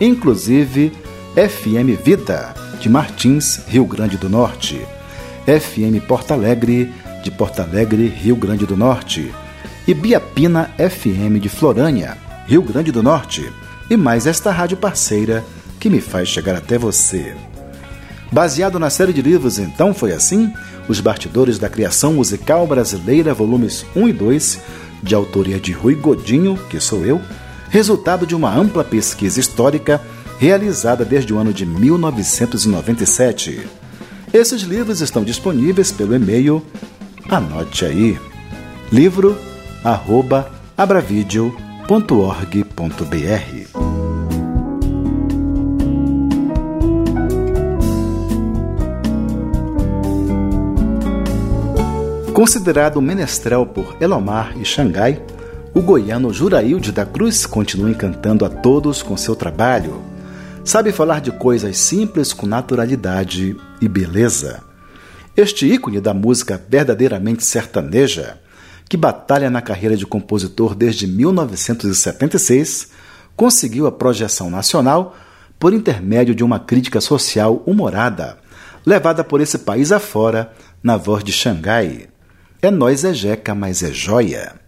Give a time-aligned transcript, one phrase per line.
[0.00, 0.92] inclusive
[1.34, 4.80] FM Vida de Martins, Rio Grande do Norte.
[5.46, 6.92] FM Porto Alegre,
[7.22, 9.32] de Porto Alegre, Rio Grande do Norte,
[9.86, 13.50] e Biapina FM de Florânia, Rio Grande do Norte,
[13.88, 15.44] e mais esta rádio parceira
[15.78, 17.34] que me faz chegar até você.
[18.30, 20.52] Baseado na série de livros Então Foi Assim,
[20.88, 24.60] Os Bastidores da Criação Musical Brasileira, volumes 1 e 2,
[25.02, 27.20] de autoria de Rui Godinho, que sou eu,
[27.70, 30.02] resultado de uma ampla pesquisa histórica
[30.38, 33.66] realizada desde o ano de 1997.
[34.32, 36.62] Esses livros estão disponíveis pelo e-mail,
[37.28, 38.16] anote aí,
[38.92, 39.36] livro
[39.84, 41.60] arroba abravideo.org.br.
[52.32, 55.22] Considerado menestrel por Elomar e Xangai,
[55.72, 60.02] o goiano Jurailde da Cruz continua encantando a todos com seu trabalho
[60.64, 64.62] sabe falar de coisas simples com naturalidade e beleza.
[65.36, 68.38] Este ícone da música verdadeiramente sertaneja,
[68.88, 72.88] que batalha na carreira de compositor desde 1976,
[73.34, 75.16] conseguiu a projeção nacional
[75.58, 78.38] por intermédio de uma crítica social humorada,
[78.84, 82.08] levada por esse país afora na voz de Xangai.
[82.60, 84.59] É nós é jeca, mas é joia.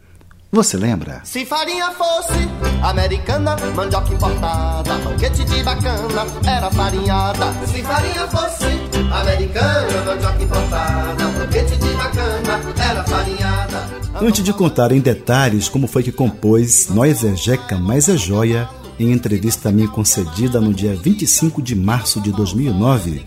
[0.54, 1.22] Você lembra?
[1.24, 2.46] Se farinha fosse
[2.82, 7.54] americana, mandioca importada, banquete de bacana, era farinhada.
[7.66, 8.66] Se farinha fosse
[9.10, 13.90] americana, mandioca importada, banquete de bacana, era farinhada.
[14.20, 18.68] Antes de contar em detalhes como foi que compôs Nós é Jeca, mas é Joia,
[19.00, 23.24] em entrevista a mim concedida no dia 25 de março de 2009,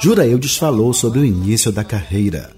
[0.00, 2.50] Jura Eudes falou sobre o início da carreira.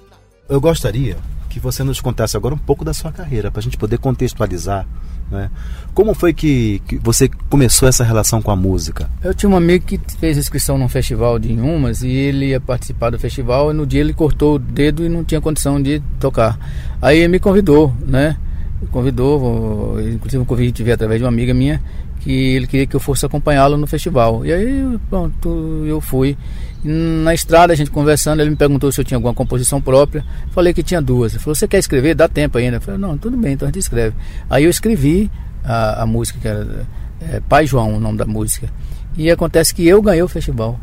[0.48, 1.16] Eu gostaria
[1.54, 4.84] que você nos contasse agora um pouco da sua carreira, para a gente poder contextualizar.
[5.30, 5.48] Né?
[5.94, 9.08] Como foi que, que, você começou essa relação com a música?
[9.22, 13.10] Eu tinha um amigo que fez inscrição num festival de Inhumas e ele ia participar
[13.10, 16.58] do festival e no dia ele cortou o dedo e não tinha condição de tocar.
[17.00, 18.36] Aí ele me convidou, né?
[18.90, 21.80] Convidou, inclusive um convite veio através de uma amiga minha
[22.20, 24.44] que ele queria que eu fosse acompanhá-lo no festival.
[24.44, 26.36] E aí, pronto, eu fui.
[26.84, 30.22] Na estrada, a gente conversando, ele me perguntou se eu tinha alguma composição própria.
[30.50, 31.32] Falei que tinha duas.
[31.32, 32.14] Ele falou: Você quer escrever?
[32.14, 32.76] Dá tempo ainda.
[32.76, 34.14] Eu falei: Não, tudo bem, então a gente escreve.
[34.50, 35.30] Aí eu escrevi
[35.64, 36.86] a, a música, que era
[37.22, 38.68] é, Pai João, o nome da música.
[39.16, 40.78] E acontece que eu ganhei o festival.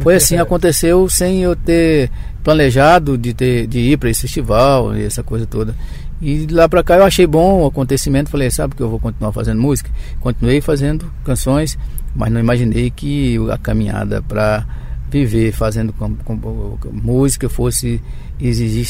[0.00, 2.10] Foi assim, aconteceu sem eu ter
[2.44, 5.74] planejado de, ter, de ir para esse festival e essa coisa toda.
[6.20, 9.32] E lá para cá eu achei bom o acontecimento, falei, sabe que eu vou continuar
[9.32, 9.90] fazendo música?
[10.20, 11.76] Continuei fazendo canções,
[12.14, 14.64] mas não imaginei que a caminhada para
[15.12, 18.00] viver fazendo com, com, com, música fosse
[18.40, 18.88] exigir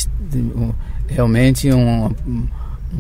[1.09, 2.47] realmente um, um,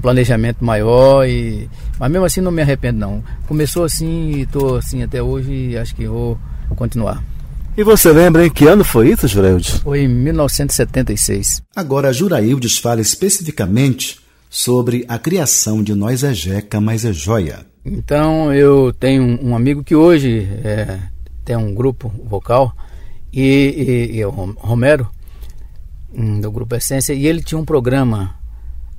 [0.00, 1.68] planejamento maior e
[1.98, 3.24] mas mesmo assim não me arrependo não.
[3.46, 6.38] Começou assim e estou assim até hoje e acho que vou
[6.74, 7.22] continuar.
[7.76, 9.78] E você lembra em que ano foi isso, Juraildes?
[9.78, 11.62] Foi em 1976.
[11.74, 17.64] Agora, Juraildes fala especificamente sobre a criação de Nós é Jeca, mas é Joia.
[17.82, 20.98] Então, eu tenho um amigo que hoje é,
[21.46, 22.76] tem um grupo vocal,
[23.32, 25.08] e, e, e o Romero,
[26.40, 28.34] do Grupo Essência, e ele tinha um programa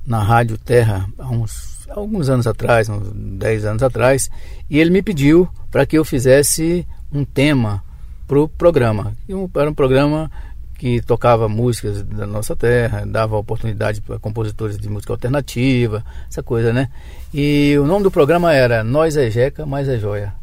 [0.04, 4.30] na Rádio Terra há uns alguns anos atrás, uns 10 anos atrás,
[4.68, 7.82] e ele me pediu para que eu fizesse um tema
[8.26, 9.12] para o programa.
[9.28, 10.30] Um, era um programa
[10.76, 16.72] que tocava músicas da nossa terra, dava oportunidade para compositores de música alternativa, essa coisa,
[16.72, 16.88] né?
[17.32, 20.34] E o nome do programa era Nós é Jeca, mais é Joia.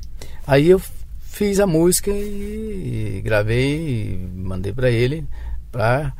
[0.47, 0.81] Aí eu
[1.41, 5.25] fiz a música e, e gravei e mandei para ele
[5.71, 6.13] para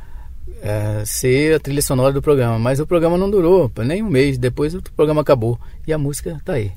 [0.60, 2.58] é, ser a trilha sonora do programa.
[2.58, 6.30] Mas o programa não durou nem um mês, depois o programa acabou e a música
[6.32, 6.72] está aí.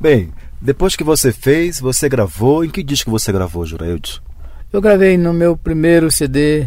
[0.00, 2.64] Bem, Depois que você fez, você gravou.
[2.64, 4.22] Em que disco você gravou, Juraildes?
[4.72, 6.66] Eu gravei no meu primeiro CD,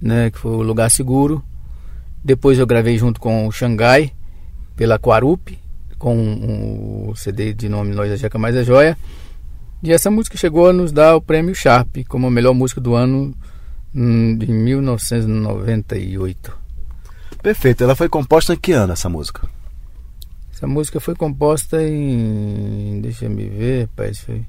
[0.00, 1.42] né, que foi o Lugar Seguro.
[2.22, 4.12] Depois eu gravei junto com o Xangai,
[4.76, 5.58] pela Quarup,
[5.98, 8.96] com o CD de nome Nós a Jeca Mais a Joia.
[9.82, 12.94] E essa música chegou a nos dar o prêmio Sharp como a melhor música do
[12.94, 13.32] ano
[13.94, 16.58] hum, de 1998.
[17.42, 17.84] Perfeito.
[17.84, 19.48] Ela foi composta em que ano, essa música?
[20.52, 23.00] Essa música foi composta em.
[23.00, 24.18] Deixa eu me ver, rapaz.
[24.18, 24.44] Foi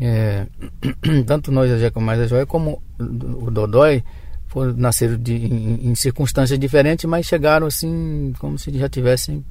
[0.00, 0.46] É,
[1.26, 4.02] tanto Nós é Jeca, Mais é Joia como o Dodói
[4.46, 9.44] foram, nasceram de, em, em circunstâncias diferentes, mas chegaram assim como se já tivessem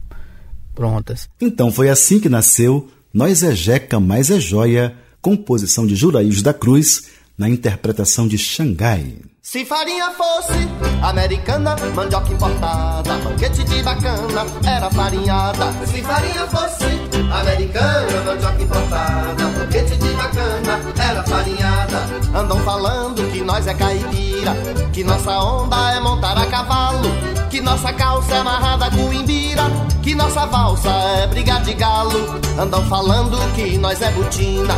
[0.73, 1.29] prontas.
[1.39, 6.53] Então foi assim que nasceu Nós é Jeca, Mais é Joia, composição de Juraíos da
[6.53, 9.17] Cruz, na interpretação de Xangai.
[9.51, 10.69] Se farinha fosse
[11.01, 15.73] americana, mandioca importada, banquete de bacana, era farinhada.
[15.87, 16.85] Se farinha fosse
[17.33, 21.97] americana, mandioca importada, banquete de bacana, era farinhada.
[22.35, 24.53] Andam falando que nós é caipira,
[24.93, 27.09] que nossa onda é montar a cavalo,
[27.49, 29.63] que nossa calça é amarrada com imbira,
[30.03, 32.39] que nossa valsa é brigar de galo.
[32.59, 34.75] Andam falando que nós é butina,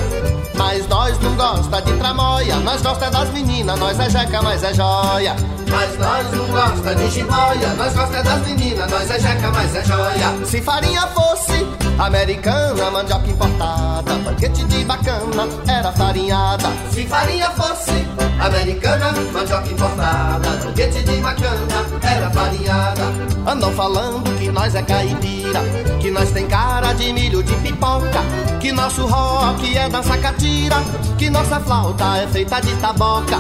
[0.56, 4.74] mas nós não gosta de tramóia, nós gosta das meninas, nós é jeca, mas é
[4.74, 5.36] joia.
[5.70, 9.84] Mas nós não gosta de jiboia, nós gosta das meninas, nós é jeca, mas é
[9.86, 10.46] joia.
[10.46, 11.66] Se farinha fosse
[11.98, 16.70] americana, mandioca importada, banquete de bacana, era farinhada.
[16.92, 18.06] Se farinha fosse
[18.40, 23.04] americana, mandioca importada, banquete de bacana, era farinhada.
[23.48, 25.62] Andam falando que nós é caipira,
[26.00, 28.22] que nós tem cara de milho de pipoca,
[28.60, 30.76] que nosso rock é dança catira,
[31.18, 33.40] que nossa flauta é feita de taboca.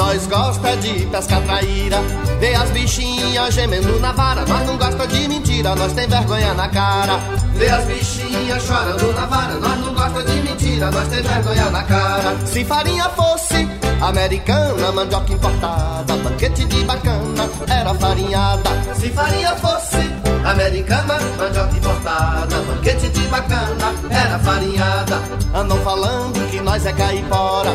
[0.00, 1.98] Nós gosta de pescar traíra,
[2.40, 4.46] vê as bichinhas gemendo na vara.
[4.46, 7.18] Nós não gosta de mentira, nós tem vergonha na cara.
[7.54, 9.54] Vê as bichinhas chorando na vara.
[9.56, 12.34] Nós não gosta de mentira, nós tem vergonha na cara.
[12.46, 13.68] Se farinha fosse
[14.00, 18.70] americana, mandioca importada, banquete de bacana, era farinhada.
[18.94, 20.19] Se farinha fosse
[20.50, 25.20] americana, mandioca importada, banquete de bacana, era farinhada.
[25.54, 27.70] Andam falando que nós é caipora,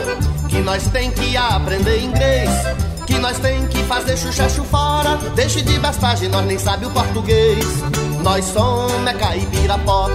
[0.50, 2.50] que nós tem que aprender inglês.
[3.06, 7.64] Que nós tem que fazer chuchacho fora Deixe de bestagem, nós nem sabe o português
[8.24, 10.12] Nós somos é caipira pop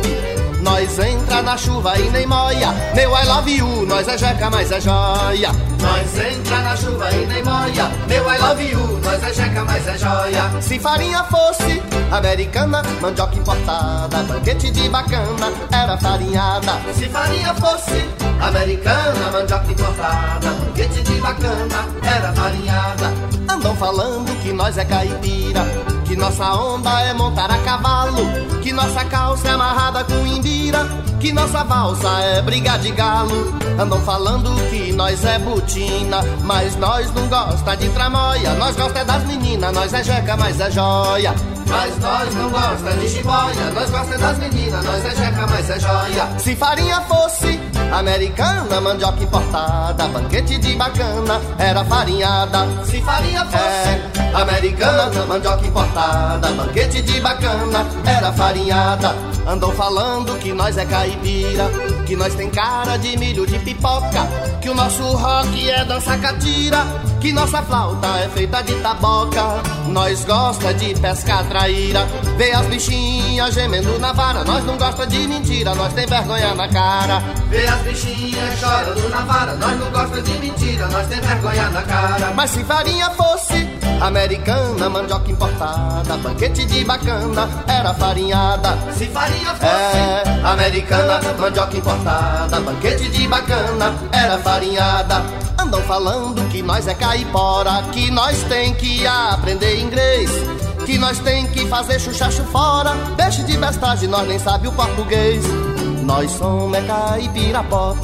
[0.63, 2.73] nós entra na chuva e nem moia.
[2.95, 5.51] Meu I love you, nós é jeca, mas é joia.
[5.81, 7.91] Nós entra na chuva e nem moia.
[8.07, 10.51] Meu I love you, nós é jeca, mas é joia.
[10.61, 16.73] Se farinha fosse americana Mandioca importada, banquete de bacana Era farinhada.
[16.95, 18.05] Se farinha fosse
[18.41, 23.13] americana Mandioca importada, banquete de bacana Era farinhada.
[23.49, 25.65] Andam falando que nós é caipira
[26.11, 28.17] que nossa onda é montar a cavalo,
[28.61, 30.81] que nossa calça é amarrada com imbira,
[31.21, 33.55] que nossa valsa é briga de galo.
[33.79, 38.55] Andam falando que nós é butina, mas nós não gosta de tramóia.
[38.55, 41.35] Nós gosta é das meninas, nós é jeca, mas é joia.
[41.69, 45.71] Mas nós não gosta de jiboia, nós gosta é das meninas, nós é jeca, mas
[45.71, 46.29] é joia.
[46.39, 47.61] Se farinha fosse
[47.93, 52.67] americana, mandioca importada, banquete de bacana, era farinhada.
[52.85, 59.15] Se farinha fosse é, americana, mandioca importada, banquete de bacana, era farinhada.
[59.47, 61.69] Andam falando que nós é caipira,
[62.07, 64.29] que nós tem cara de milho de pipoca,
[64.61, 66.79] que o nosso rock é dança catira,
[67.21, 69.63] que nossa flauta é feita de taboca.
[69.89, 74.45] Nós gosta de pescar traíra, vê as bichinhas gemendo na vara.
[74.45, 77.23] Nós não gosta de mentira, nós tem vergonha na cara.
[77.49, 81.83] Vê as bichinhas chorando na vara, nós não gosta de mentira, nós tem vergonha na
[81.83, 82.33] cara.
[82.35, 88.77] Mas se farinha fosse americana, mandioca importada, banquete de bacana, era farinhada.
[88.93, 95.23] Se farinha fosse é, americana, mandioca importada, banquete de bacana, era farinhada.
[95.59, 100.31] Andam falando que nós é caipora, que nós tem que aprender inglês.
[100.87, 105.45] Que nós tem que fazer chuchacho fora Deixe de bestagem, nós nem sabe o português
[106.03, 107.99] Nós somos é caipira pop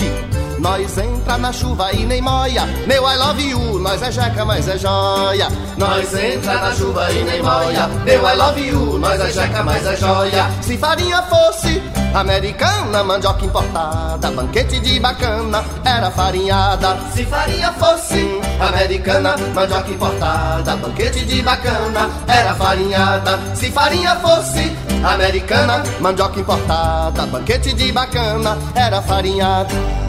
[0.58, 2.64] Nós entra na chuva e nem moia.
[2.86, 5.48] Meu I love you, nós é jeca, mas é joia.
[5.76, 7.86] Nós entra na chuva e nem moia.
[8.04, 10.50] Meu I love you, nós é jeca, mas é joia.
[10.62, 11.82] Se farinha fosse
[12.14, 16.96] americana, mandioca importada, banquete de bacana, era farinhada.
[17.12, 23.38] Se farinha fosse americana, mandioca importada, banquete de bacana, era farinhada.
[23.54, 30.05] Se farinha fosse americana, mandioca importada, banquete de bacana, era farinhada.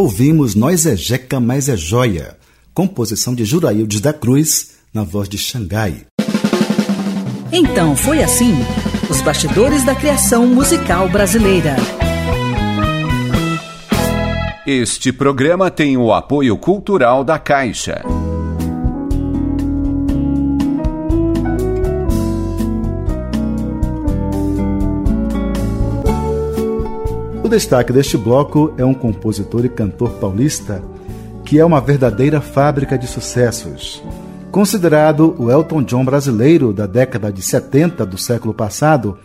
[0.00, 2.34] Ouvimos Nós é Jeca, mas é Joia,
[2.72, 6.06] composição de Juraildes da Cruz, na voz de Xangai.
[7.52, 8.54] Então foi assim:
[9.10, 11.76] os bastidores da criação musical brasileira.
[14.66, 18.02] Este programa tem o apoio cultural da Caixa.
[27.50, 30.80] Destaque deste bloco é um compositor e cantor paulista
[31.44, 34.00] que é uma verdadeira fábrica de sucessos.
[34.52, 39.18] Considerado o Elton John brasileiro da década de 70 do século passado,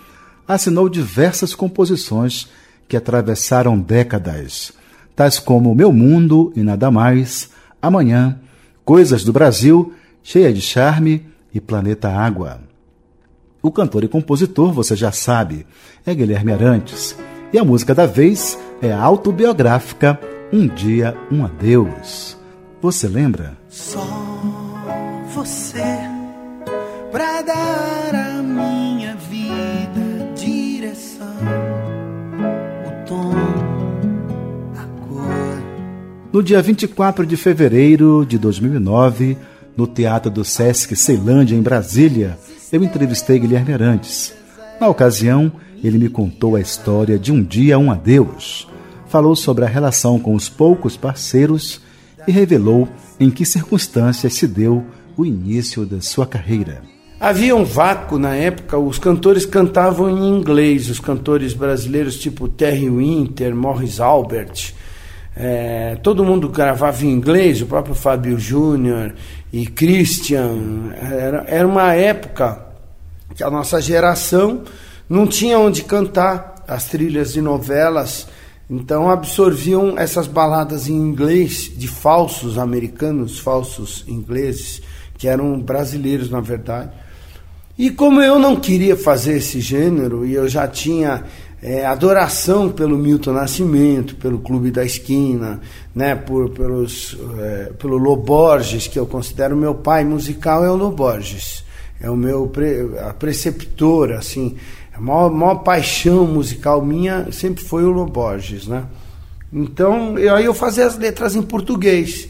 [0.48, 2.50] assinou diversas composições
[2.88, 4.74] que atravessaram décadas,
[5.15, 8.39] tais como Meu Mundo e Nada Mais, Amanhã,
[8.84, 12.60] Coisas do Brasil, Cheia de Charme e Planeta Água.
[13.62, 15.67] O cantor e compositor, você já sabe,
[16.03, 17.15] é Guilherme Arantes,
[17.55, 20.19] e a música da vez é a autobiográfica
[20.51, 22.38] Um Dia, Um Adeus.
[22.81, 23.57] Você lembra?
[23.69, 24.05] Só
[25.33, 25.81] você
[27.13, 31.33] pra dar à minha vida direção,
[32.88, 33.31] o tom,
[34.75, 35.63] a cor.
[36.33, 39.38] No dia 24 de fevereiro de 2009,
[39.77, 42.38] no Teatro do Sesc Ceilândia, em Brasília,
[42.69, 44.33] eu entrevistei Guilherme Arantes.
[44.77, 45.53] Na ocasião,
[45.84, 48.67] ele me contou a história de um dia um adeus,
[49.08, 51.82] falou sobre a relação com os poucos parceiros
[52.27, 52.88] e revelou
[53.20, 54.84] em que circunstâncias se deu
[55.15, 56.82] o início da sua carreira.
[57.20, 62.89] Havia um vácuo na época, os cantores cantavam em inglês, os cantores brasileiros tipo Terry
[62.89, 64.74] Winter, Morris Albert,
[65.38, 69.13] é, todo mundo gravava em inglês, o próprio Fábio Júnior
[69.51, 70.94] e Christian.
[70.96, 72.65] Era, era uma época
[73.36, 74.63] que a nossa geração
[75.09, 78.27] não tinha onde cantar as trilhas de novelas,
[78.69, 84.81] então absorviam essas baladas em inglês de falsos americanos, falsos ingleses,
[85.17, 86.91] que eram brasileiros na verdade.
[87.77, 91.25] E como eu não queria fazer esse gênero, e eu já tinha
[91.62, 95.59] é, adoração pelo Milton Nascimento, pelo Clube da Esquina,
[95.93, 101.65] né, por, pelos, é, pelo Loborges, que eu considero meu pai musical, é o Loborges.
[102.00, 104.57] É o meu pre, a preceptora, assim,
[104.96, 108.86] a maior, maior paixão musical minha sempre foi o Loborges, né?
[109.52, 112.30] Então, eu, aí eu fazia as letras em português.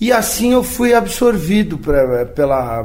[0.00, 2.84] E assim eu fui absorvido pra, pela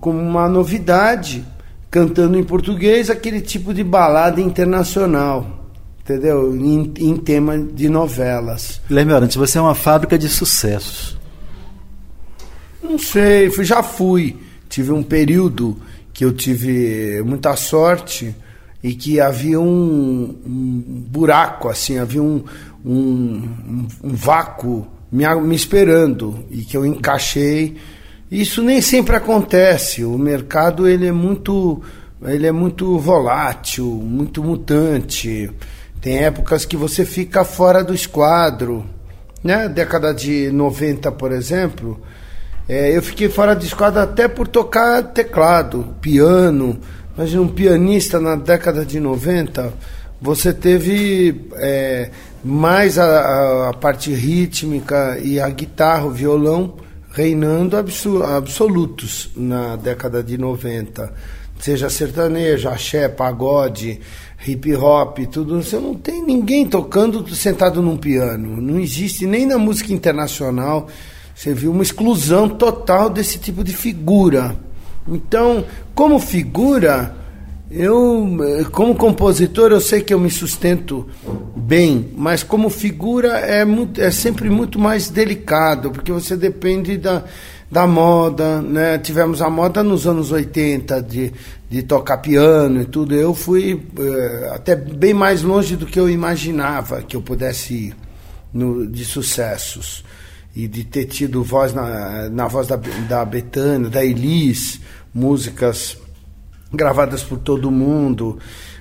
[0.00, 1.44] como uma novidade,
[1.90, 5.66] cantando em português aquele tipo de balada internacional,
[6.00, 6.56] entendeu?
[6.56, 8.80] Em, em tema de novelas.
[8.88, 11.18] Guilherme Arantes, você é uma fábrica de sucessos.
[12.82, 14.36] Não sei, já fui.
[14.68, 15.76] Tive um período
[16.20, 18.36] que eu tive muita sorte
[18.84, 22.44] e que havia um, um buraco, assim, havia um,
[22.84, 23.48] um,
[24.04, 27.78] um vácuo me, me esperando e que eu encaixei.
[28.30, 30.04] Isso nem sempre acontece.
[30.04, 31.80] O mercado ele é muito
[32.22, 35.50] ele é muito volátil, muito mutante.
[36.02, 38.84] Tem épocas que você fica fora do esquadro.
[39.42, 39.70] Né?
[39.70, 41.98] Década de 90, por exemplo,
[42.68, 46.78] é, eu fiquei fora do esquadro até por tocar teclado, piano.
[47.16, 49.72] Imagina um pianista na década de 90,
[50.20, 52.10] você teve é,
[52.44, 56.76] mais a, a, a, parte rítmica e a guitarra, o violão
[57.12, 61.12] reinando absolutos na década de 90.
[61.58, 64.00] Seja sertanejo, axé, pagode,
[64.46, 65.62] hip hop, tudo.
[65.62, 68.60] Você não tem ninguém tocando sentado num piano.
[68.60, 70.88] Não existe nem na música internacional.
[71.34, 74.56] Você viu uma exclusão total desse tipo de figura.
[75.08, 77.16] Então, como figura,
[77.70, 78.28] eu,
[78.72, 81.08] como compositor, eu sei que eu me sustento
[81.54, 87.22] bem, mas como figura é, muito, é sempre muito mais delicado, porque você depende da,
[87.70, 88.98] da moda, né?
[88.98, 91.32] Tivemos a moda nos anos 80 de,
[91.70, 93.14] de tocar piano e tudo.
[93.14, 97.96] Eu fui é, até bem mais longe do que eu imaginava que eu pudesse ir
[98.52, 100.04] no, de sucessos.
[100.54, 102.76] E de ter tido voz na, na voz da,
[103.08, 104.80] da Betânia, da Elis,
[105.14, 105.96] músicas
[106.72, 108.38] gravadas por todo mundo.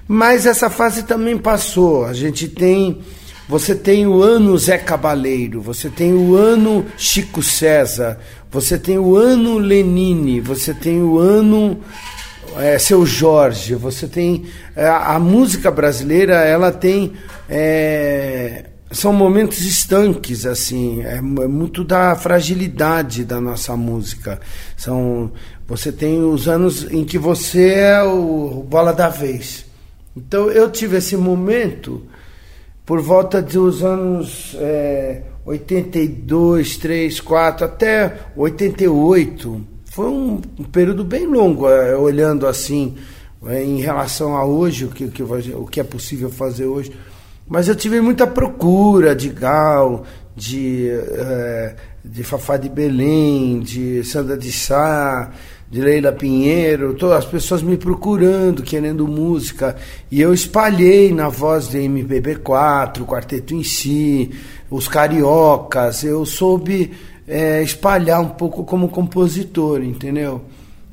[0.07, 2.05] Mas essa fase também passou.
[2.05, 2.99] A gente tem.
[3.47, 8.19] Você tem o ano Zé Cabaleiro, você tem o ano Chico César,
[8.51, 11.79] você tem o ano Lenine, você tem o ano
[12.57, 14.45] é, Seu Jorge, você tem.
[14.75, 17.13] É, a música brasileira, ela tem.
[17.49, 24.39] É, são momentos estanques, assim, é, é muito da fragilidade da nossa música.
[24.75, 25.31] São,
[25.67, 29.65] você tem os anos em que você é o, o bola da vez.
[30.17, 32.01] Então eu tive esse momento
[32.85, 39.61] por volta dos anos é, 82, 3, 4, até 88.
[39.85, 42.95] Foi um, um período bem longo, é, olhando assim,
[43.45, 46.91] é, em relação a hoje, o que, o, que, o que é possível fazer hoje.
[47.49, 51.75] Mas eu tive muita procura de Gal, de, é,
[52.05, 55.31] de Fafá de Belém, de Sandra de Sá,
[55.69, 59.75] de Leila Pinheiro, todas as pessoas me procurando, querendo música,
[60.11, 64.31] e eu espalhei na voz de MPB4, o quarteto em si,
[64.69, 66.91] os cariocas, eu soube
[67.27, 70.43] é, espalhar um pouco como compositor, entendeu?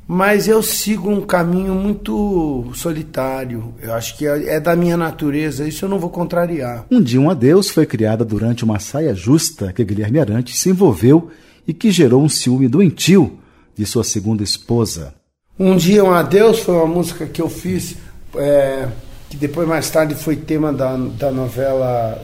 [0.07, 3.73] Mas eu sigo um caminho muito solitário.
[3.81, 6.85] Eu acho que é, é da minha natureza, isso eu não vou contrariar.
[6.89, 11.29] Um dia um adeus foi criada durante uma saia justa que Guilherme Arantes se envolveu
[11.67, 13.37] e que gerou um ciúme doentio
[13.75, 15.13] de sua segunda esposa.
[15.59, 17.95] Um dia um adeus foi uma música que eu fiz,
[18.35, 18.87] é,
[19.29, 22.23] que depois mais tarde foi tema da, da novela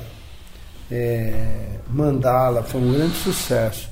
[0.89, 1.33] é,
[1.89, 3.89] Mandala, foi um grande sucesso.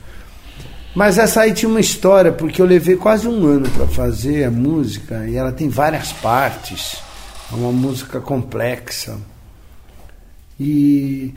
[0.93, 4.51] Mas essa aí tinha uma história, porque eu levei quase um ano para fazer a
[4.51, 6.98] música e ela tem várias partes.
[7.51, 9.17] É uma música complexa.
[10.60, 11.33] E,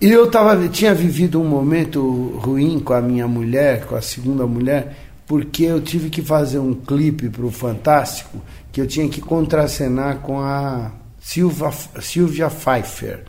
[0.00, 4.96] eu tava, tinha vivido um momento ruim com a minha mulher, com a segunda mulher,
[5.26, 10.18] porque eu tive que fazer um clipe para o Fantástico que eu tinha que contracenar
[10.18, 13.24] com a Silva, Silvia Pfeiffer.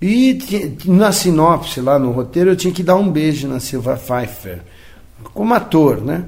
[0.00, 0.38] E
[0.84, 4.60] na sinopse, lá no roteiro, eu tinha que dar um beijo na Silva Pfeiffer,
[5.34, 6.24] como ator, né?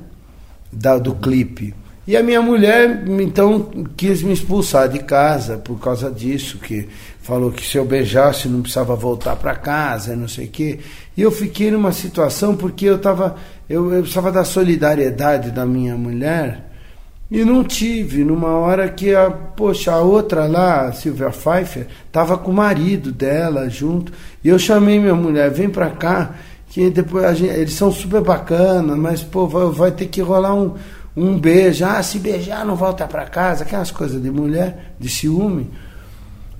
[0.72, 1.74] Da, do clipe.
[2.06, 6.88] E a minha mulher, então, quis me expulsar de casa por causa disso, que
[7.22, 10.80] falou que se eu beijasse não precisava voltar para casa, não sei o quê.
[11.16, 13.36] E eu fiquei numa situação porque eu estava
[13.68, 16.69] eu, eu precisava da solidariedade da minha mulher
[17.30, 22.36] e não tive, numa hora que a, poxa, a outra lá, a Silvia Pfeiffer, estava
[22.36, 24.12] com o marido dela junto.
[24.42, 26.34] E eu chamei minha mulher, vem pra cá,
[26.68, 30.74] que depois gente, eles são super bacanas, mas pô, vai, vai ter que rolar um,
[31.16, 31.84] um beijo.
[31.84, 35.70] Ah, se beijar não volta pra casa, aquelas coisas de mulher, de ciúme.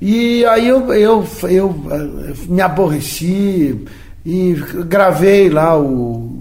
[0.01, 3.87] E aí eu, eu, eu, eu me aborreci
[4.25, 4.55] e
[4.87, 6.40] gravei lá o,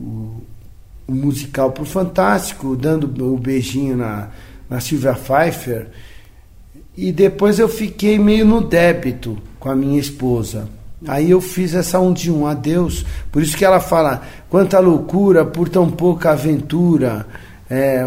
[1.09, 4.27] o musical pro Fantástico, dando o beijinho na,
[4.69, 5.87] na Silvia Pfeiffer.
[6.95, 10.69] E depois eu fiquei meio no débito com a minha esposa.
[11.07, 13.05] Aí eu fiz essa um de um adeus.
[13.31, 17.25] Por isso que ela fala: quanta loucura por tão pouca aventura.
[17.69, 18.03] É,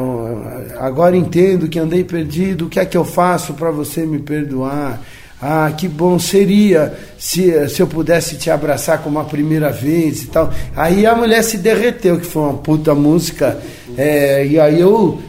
[0.79, 2.67] agora entendo que andei perdido.
[2.67, 5.01] O que é que eu faço para você me perdoar?
[5.45, 10.27] Ah, que bom seria se, se eu pudesse te abraçar como a primeira vez e
[10.29, 10.53] tal.
[10.77, 13.61] Aí a mulher se derreteu, que foi uma puta música.
[13.99, 15.21] É, e aí eu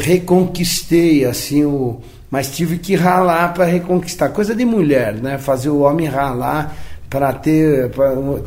[0.00, 4.30] reconquistei, assim, o, mas tive que ralar para reconquistar.
[4.30, 5.38] Coisa de mulher, né?
[5.38, 6.76] Fazer o homem ralar
[7.08, 7.92] para ter,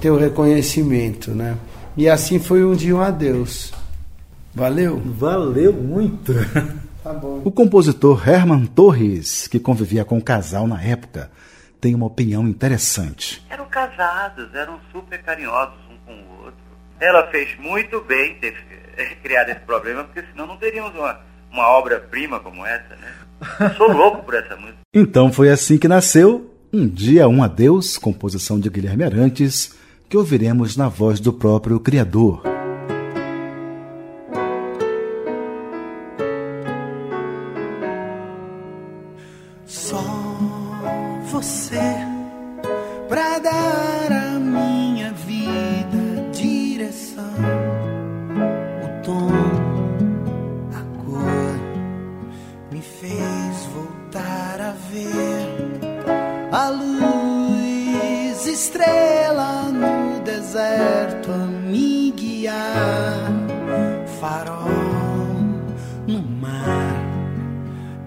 [0.02, 1.56] ter o reconhecimento, né?
[1.96, 3.72] E assim foi um dia um adeus.
[4.54, 5.02] Valeu?
[5.06, 6.34] Valeu muito.
[7.04, 7.12] Tá.
[7.44, 11.30] O compositor Herman Torres, que convivia com o casal na época,
[11.82, 13.46] tem uma opinião interessante.
[13.50, 16.60] Eram casados, eram super carinhosos um com o outro.
[17.02, 18.56] Ela fez muito bem ter
[19.22, 21.20] criado esse problema, porque senão não teríamos uma,
[21.52, 23.13] uma obra-prima como essa, né?
[23.76, 24.78] sou louco por essa música.
[24.94, 29.76] Então foi assim que nasceu Um Dia Um Adeus, composição de Guilherme Arantes,
[30.08, 32.53] que ouviremos na voz do próprio criador.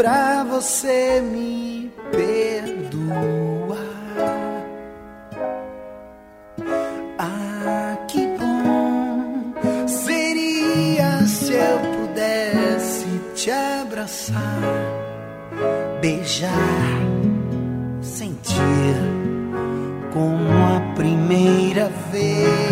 [0.00, 3.76] pra você me perdoar?
[7.18, 9.52] Ah, que bom
[9.86, 14.62] seria se eu pudesse te abraçar,
[16.00, 17.10] beijar
[20.12, 22.69] como a primeira vez,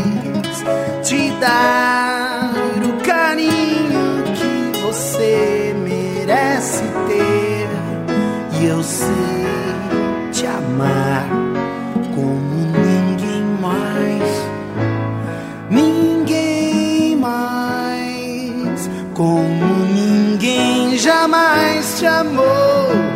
[8.89, 9.07] sei
[10.33, 11.29] te amar
[12.15, 12.55] como
[12.87, 14.31] ninguém mais,
[15.71, 23.08] ninguém mais, como ninguém jamais te amou.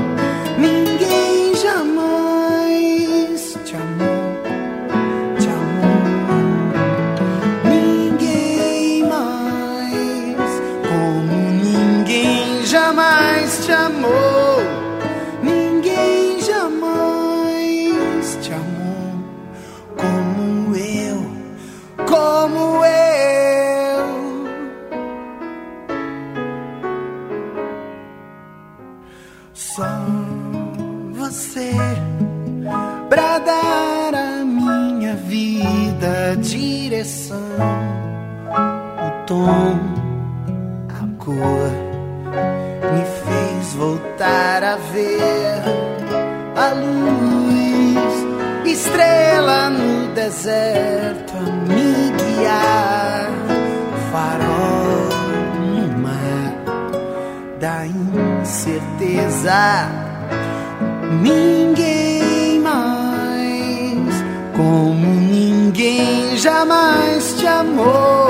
[66.43, 68.22] Jamais te amou,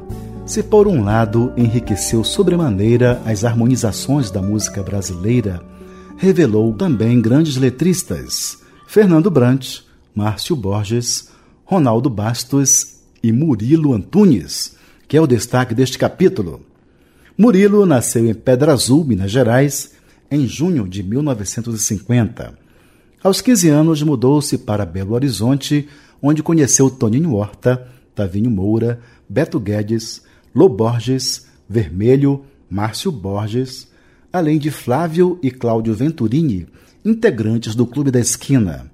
[0.46, 5.60] se por um lado enriqueceu sobremaneira as harmonizações da música brasileira,
[6.18, 9.80] revelou também grandes letristas: Fernando Brant,
[10.14, 11.32] Márcio Borges,
[11.66, 14.76] Ronaldo Bastos e Murilo Antunes,
[15.08, 16.62] que é o destaque deste capítulo.
[17.36, 19.94] Murilo nasceu em Pedra Azul, Minas Gerais,
[20.30, 22.54] em junho de 1950.
[23.24, 25.90] Aos 15 anos, mudou-se para Belo Horizonte
[26.22, 30.22] onde conheceu Toninho Horta, Tavinho Moura, Beto Guedes,
[30.54, 33.88] Loborges, Vermelho, Márcio Borges,
[34.32, 36.68] além de Flávio e Cláudio Venturini,
[37.04, 38.92] integrantes do Clube da Esquina.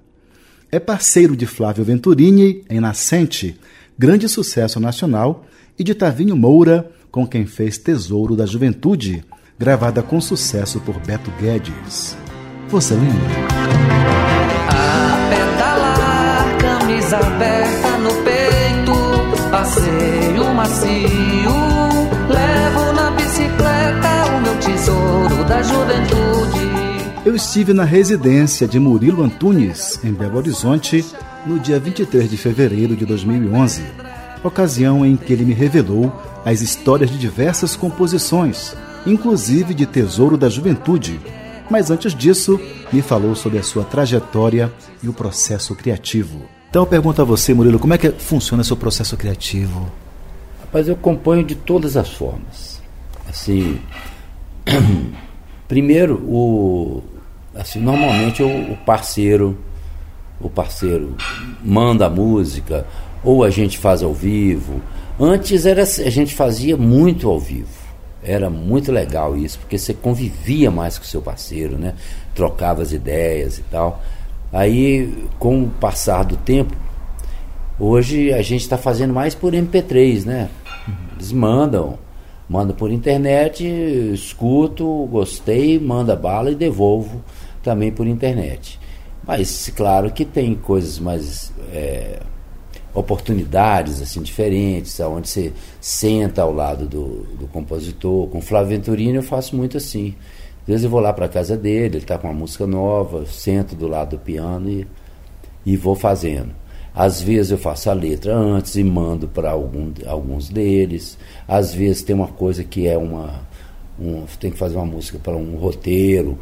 [0.70, 3.58] É parceiro de Flávio Venturini em Nascente,
[3.98, 5.46] grande sucesso nacional,
[5.78, 9.24] e de Tavinho Moura, com quem fez Tesouro da Juventude,
[9.58, 12.16] gravada com sucesso por Beto Guedes.
[12.68, 14.25] Você lembra?
[17.16, 21.50] Aberta no peito, passeio macio,
[22.28, 26.66] levo na bicicleta o meu tesouro da juventude.
[27.24, 31.06] Eu estive na residência de Murilo Antunes, em Belo Horizonte,
[31.46, 33.82] no dia 23 de fevereiro de 2011,
[34.44, 36.12] ocasião em que ele me revelou
[36.44, 38.76] as histórias de diversas composições,
[39.06, 41.18] inclusive de Tesouro da Juventude.
[41.70, 42.60] Mas antes disso,
[42.92, 44.70] me falou sobre a sua trajetória
[45.02, 46.55] e o processo criativo.
[46.76, 49.90] Então eu pergunto a você, Murilo, como é que funciona seu processo criativo?
[50.60, 52.82] Rapaz, eu componho de todas as formas.
[53.26, 53.80] Assim,
[55.66, 57.02] primeiro o,
[57.54, 59.56] assim, normalmente o, o parceiro,
[60.38, 61.16] o parceiro
[61.64, 62.86] manda a música,
[63.24, 64.82] ou a gente faz ao vivo.
[65.18, 67.86] Antes era, a gente fazia muito ao vivo.
[68.22, 71.94] Era muito legal isso, porque você convivia mais com o seu parceiro, né?
[72.34, 74.02] Trocava as ideias e tal.
[74.52, 76.74] Aí, com o passar do tempo,
[77.78, 80.48] hoje a gente está fazendo mais por MP3, né?
[81.14, 81.98] Eles mandam,
[82.48, 83.64] mandam por internet,
[84.12, 87.22] escuto, gostei, manda bala e devolvo
[87.62, 88.78] também por internet.
[89.26, 92.20] Mas claro que tem coisas mais é,
[92.94, 98.28] oportunidades assim diferentes, aonde você senta ao lado do, do compositor.
[98.28, 100.14] Com Flávio Venturini eu faço muito assim.
[100.66, 103.24] Às vezes eu vou lá para a casa dele, ele está com uma música nova,
[103.24, 104.84] sento do lado do piano e,
[105.64, 106.50] e vou fazendo.
[106.92, 111.16] Às vezes eu faço a letra antes e mando para algum, alguns deles.
[111.46, 113.42] Às vezes tem uma coisa que é uma.
[113.96, 116.36] Um, tem que fazer uma música para um roteiro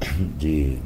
[0.38, 0.78] de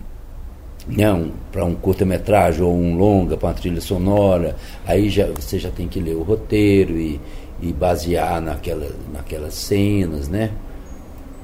[0.88, 5.60] né, um, para um curta-metragem ou um longa, para uma trilha sonora, aí já, você
[5.60, 7.20] já tem que ler o roteiro e,
[7.62, 10.50] e basear naquela, naquelas cenas, né?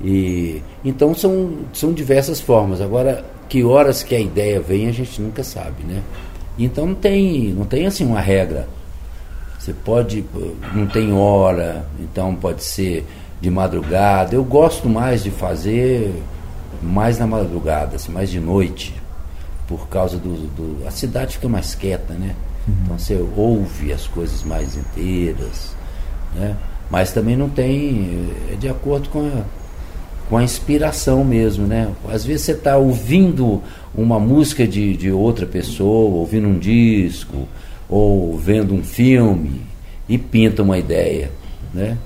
[0.02, 2.80] E, então são, são diversas formas.
[2.80, 6.02] Agora, que horas que a ideia vem, a gente nunca sabe, né?
[6.58, 8.68] Então não tem, não tem assim uma regra.
[9.58, 10.24] Você pode,
[10.74, 13.04] não tem hora, então pode ser
[13.40, 14.34] de madrugada.
[14.34, 16.22] Eu gosto mais de fazer
[16.82, 18.94] mais na madrugada, assim, mais de noite,
[19.66, 22.34] por causa do, do, a cidade fica mais quieta, né?
[22.66, 22.74] Uhum.
[22.84, 25.74] Então você ouve as coisas mais inteiras,
[26.34, 26.56] né?
[26.90, 29.42] Mas também não tem é de acordo com a,
[30.28, 31.92] com a inspiração mesmo, né?
[32.08, 33.62] Às vezes você está ouvindo
[33.94, 37.48] uma música de, de outra pessoa, ouvindo um disco,
[37.88, 39.62] ou vendo um filme
[40.08, 41.30] e pinta uma ideia,
[41.72, 41.96] né?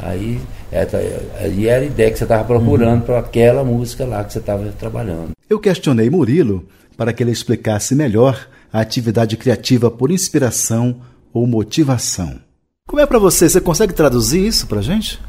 [0.00, 3.06] Aí é, tá, era a ideia que você estava procurando uhum.
[3.06, 5.30] para aquela música lá que você estava trabalhando.
[5.48, 10.96] Eu questionei Murilo para que ele explicasse melhor a atividade criativa por inspiração
[11.32, 12.40] ou motivação.
[12.86, 13.48] Como é para você?
[13.48, 15.20] Você consegue traduzir isso para gente?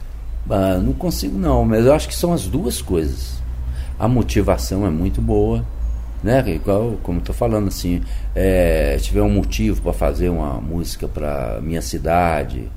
[0.50, 3.42] Ah, não consigo não, mas eu acho que são as duas coisas.
[3.98, 5.66] A motivação é muito boa,
[6.24, 6.44] né?
[6.48, 8.02] Igual, como estou falando assim,
[8.36, 12.70] é, tiver um motivo para fazer uma música para minha cidade,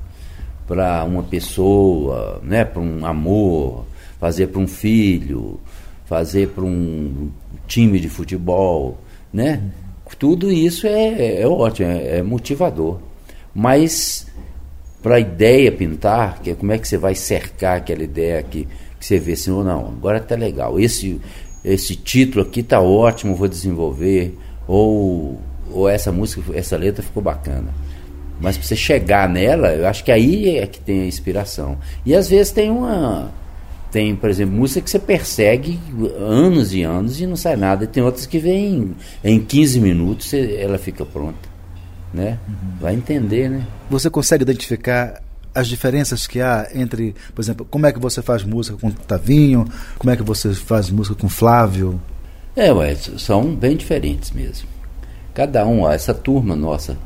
[0.67, 2.65] para uma pessoa, né?
[2.65, 3.85] Para um amor,
[4.19, 5.59] fazer para um filho,
[6.05, 7.29] fazer para um
[7.67, 8.97] time de futebol,
[9.31, 9.61] né?
[10.17, 12.99] Tudo isso é, é ótimo, é, é motivador.
[13.53, 14.27] Mas
[15.01, 18.67] para a ideia pintar, que é como é que você vai cercar aquela ideia que,
[18.99, 21.19] que você vê assim, ou não, agora está legal, esse,
[21.63, 25.39] esse título aqui está ótimo, vou desenvolver, ou,
[25.71, 27.73] ou essa música, essa letra ficou bacana.
[28.41, 31.77] Mas para você chegar nela, eu acho que aí é que tem a inspiração.
[32.05, 33.29] E às vezes tem uma,
[33.91, 35.79] tem, por exemplo, música que você persegue
[36.17, 37.83] anos e anos e não sai nada.
[37.83, 41.48] E tem outras que vem em 15 minutos você, ela fica pronta.
[42.13, 42.39] Né?
[42.47, 42.55] Uhum.
[42.79, 43.67] Vai entender, né?
[43.89, 45.21] Você consegue identificar
[45.53, 49.65] as diferenças que há entre, por exemplo, como é que você faz música com Tavinho,
[49.97, 51.99] como é que você faz música com Flávio?
[52.55, 54.67] É, ué, são bem diferentes mesmo.
[55.33, 56.97] Cada um, ó, essa turma nossa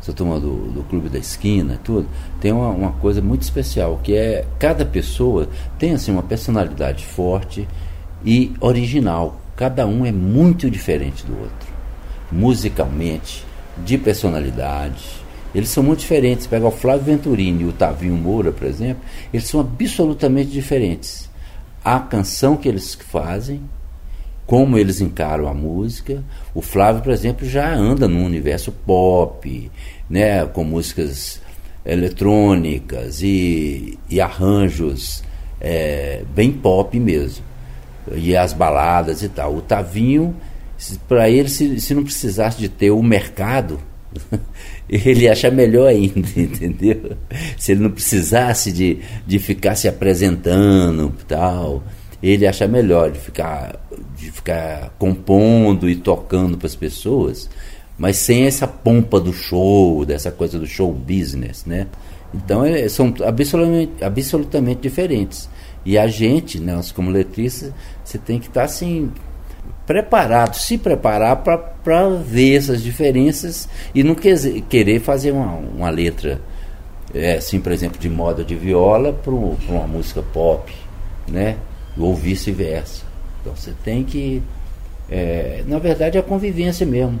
[0.00, 2.08] essa turma do, do Clube da Esquina, tudo,
[2.40, 7.68] tem uma, uma, coisa muito especial, que é cada pessoa tem assim uma personalidade forte
[8.24, 9.40] e original.
[9.56, 11.68] Cada um é muito diferente do outro.
[12.30, 13.44] Musicalmente,
[13.84, 15.04] de personalidade.
[15.54, 16.46] Eles são muito diferentes.
[16.46, 21.28] Pega o Flávio Venturini e o Tavinho Moura, por exemplo, eles são absolutamente diferentes.
[21.84, 23.62] A canção que eles fazem,
[24.46, 26.22] como eles encaram a música.
[26.54, 29.70] O Flávio, por exemplo, já anda no universo pop,
[30.08, 31.40] né, com músicas
[31.84, 35.22] eletrônicas e, e arranjos
[35.60, 37.44] é, bem pop mesmo.
[38.14, 39.54] E as baladas e tal.
[39.56, 40.34] O Tavinho,
[41.08, 43.80] para ele, se, se não precisasse de ter o mercado,
[44.88, 47.16] ele acha melhor ainda, entendeu?
[47.56, 51.82] Se ele não precisasse de, de ficar se apresentando tal,
[52.22, 53.80] ele acha melhor de ficar,
[54.16, 57.48] de ficar compondo e tocando para as pessoas,
[57.96, 61.86] mas sem essa pompa do show, dessa coisa do show business, né?
[62.32, 65.48] Então é, são absolutamente, absolutamente diferentes.
[65.84, 67.72] E a gente, nós como letristas,
[68.04, 69.10] você tem que estar assim
[69.88, 76.42] preparado, se preparar para ver essas diferenças e não querer fazer uma, uma letra,
[77.14, 80.70] é, assim, por exemplo, de moda de viola para uma música pop,
[81.26, 81.56] né?
[81.96, 83.02] Ou vice-versa.
[83.40, 84.42] Então você tem que.
[85.10, 87.18] É, na verdade, é a convivência mesmo.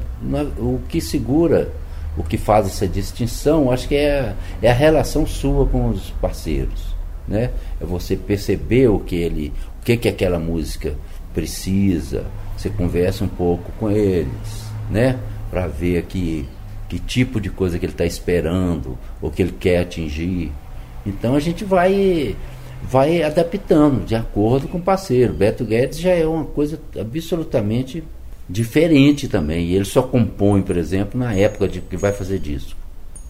[0.58, 1.72] O que segura,
[2.18, 6.94] o que faz essa distinção, acho que é, é a relação sua com os parceiros.
[7.26, 7.50] Né?
[7.80, 10.94] É você perceber o que ele, o que, que aquela música
[11.32, 12.26] precisa,
[12.58, 15.18] você conversa um pouco com eles, né?
[15.48, 16.44] Para ver que,
[16.88, 20.50] que tipo de coisa que ele está esperando ou que ele quer atingir.
[21.06, 22.36] Então a gente vai
[22.82, 25.32] vai adaptando de acordo com o parceiro.
[25.32, 28.02] Beto Guedes já é uma coisa absolutamente
[28.48, 29.70] diferente também.
[29.70, 32.78] Ele só compõe, por exemplo, na época de que vai fazer disco.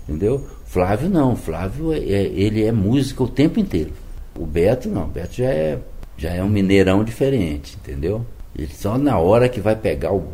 [0.08, 0.46] Entendeu?
[0.64, 3.92] Flávio não, Flávio é, é ele é música o tempo inteiro.
[4.38, 5.78] O Beto não, o Beto já é,
[6.16, 8.24] já é um mineirão diferente, entendeu?
[8.56, 10.24] Ele só na hora que vai pegar o,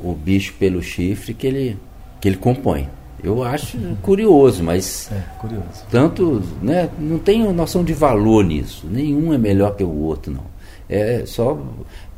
[0.00, 1.78] o bicho pelo chifre que ele,
[2.20, 2.88] que ele compõe.
[3.22, 5.84] Eu acho curioso, mas é, curioso.
[5.90, 8.86] tanto, né, não tenho noção de valor nisso.
[8.90, 10.44] Nenhum é melhor que o outro, não.
[10.88, 11.58] É só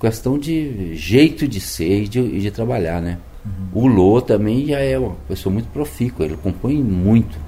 [0.01, 3.19] questão de jeito de ser e de, de trabalhar, né?
[3.45, 3.83] Uhum.
[3.83, 7.39] O Lô também já é uma pessoa muito profícua, ele compõe muito,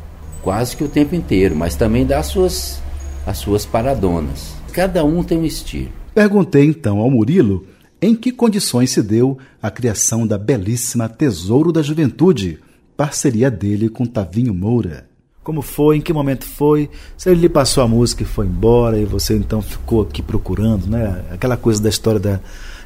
[0.42, 2.82] quase que o tempo inteiro, mas também dá as suas,
[3.26, 4.54] as suas paradonas.
[4.72, 5.88] Cada um tem um estilo.
[6.14, 7.66] Perguntei então ao Murilo
[8.06, 12.60] em que condições se deu a criação da belíssima Tesouro da Juventude,
[12.96, 15.08] parceria dele com Tavinho Moura?
[15.42, 15.96] Como foi?
[15.96, 16.88] Em que momento foi?
[17.16, 20.86] Se ele lhe passou a música e foi embora e você então ficou aqui procurando,
[20.86, 21.24] né?
[21.32, 22.38] Aquela coisa da história da,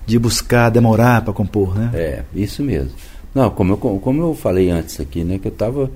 [0.07, 1.91] de buscar, demorar para compor, né?
[1.93, 2.93] É, isso mesmo.
[3.35, 5.39] Não, como eu, como eu falei antes aqui, né?
[5.39, 5.91] Que eu estava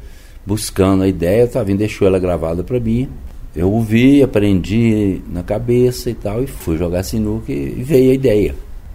[0.45, 3.09] buscando a ideia, o Tavinho deixou ela gravada para mim.
[3.57, 8.55] Eu ouvi, aprendi na cabeça e tal, e fui jogar sinuca e veio a ideia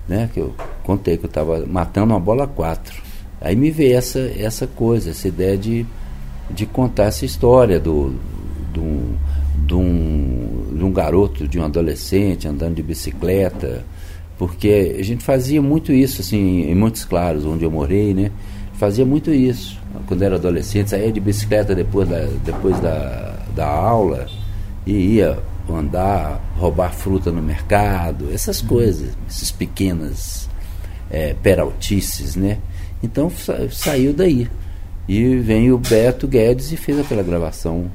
[0.09, 0.29] né?
[0.33, 3.01] Que eu contei que eu estava matando uma bola quatro.
[3.39, 5.85] Aí me veio essa, essa coisa, essa ideia de,
[6.49, 8.15] de contar essa história do,
[8.73, 9.15] do,
[9.65, 13.85] de, um, de um garoto, de um adolescente andando de bicicleta,
[14.37, 18.31] porque a gente fazia muito isso assim em Montes Claros, onde eu morei, né?
[18.73, 19.79] Fazia muito isso.
[20.07, 24.27] Quando era adolescente, saía de bicicleta depois da, depois da, da aula
[24.85, 25.39] e ia
[25.69, 30.49] andar, roubar fruta no mercado, essas coisas, essas pequenas
[31.09, 32.57] é, peraltices, né?
[33.01, 34.47] Então sa saiu daí.
[35.07, 37.89] E vem o Beto Guedes e fez aquela gravação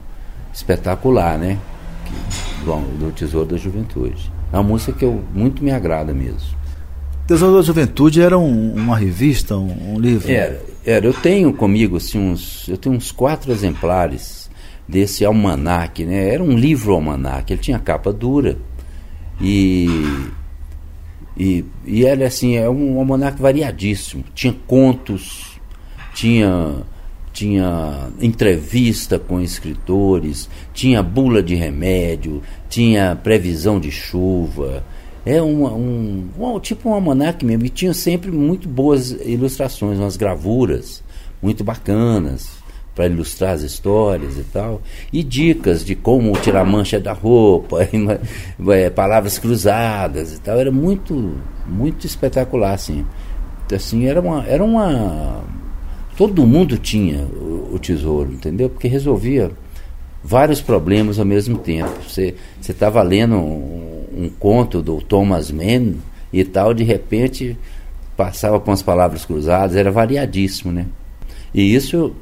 [0.52, 1.58] espetacular, né?
[2.04, 4.32] Que, do, do Tesouro da Juventude.
[4.52, 6.54] É uma música que eu, muito me agrada mesmo.
[7.26, 10.30] Tesouro da Juventude era um, uma revista, um, um, livro?
[10.30, 11.06] Era, era.
[11.06, 14.43] Eu tenho comigo assim, uns, eu tenho uns quatro exemplares
[14.88, 16.28] desse almanaque, né?
[16.28, 18.58] Era um livro almanaque, ele tinha capa dura
[19.40, 19.88] e
[21.36, 24.24] e, e era assim, é um almanaque variadíssimo.
[24.34, 25.58] Tinha contos,
[26.14, 26.84] tinha
[27.32, 34.84] tinha entrevista com escritores, tinha bula de remédio, tinha previsão de chuva.
[35.26, 37.66] É uma, um, um, tipo um almanaque mesmo.
[37.66, 41.02] E tinha sempre muito boas ilustrações, umas gravuras
[41.42, 42.63] muito bacanas
[42.94, 44.80] para ilustrar as histórias e tal,
[45.12, 47.78] e dicas de como tirar mancha da roupa,
[48.72, 53.04] é, palavras cruzadas e tal, era muito muito espetacular assim.
[53.74, 55.42] Assim, era uma era uma
[56.16, 58.70] todo mundo tinha o, o tesouro, entendeu?
[58.70, 59.50] Porque resolvia
[60.22, 61.90] vários problemas ao mesmo tempo.
[62.08, 65.94] Você você estava lendo um, um conto do Thomas Mann
[66.32, 67.58] e tal, de repente
[68.16, 70.86] passava com as palavras cruzadas, era variadíssimo, né?
[71.52, 72.14] E isso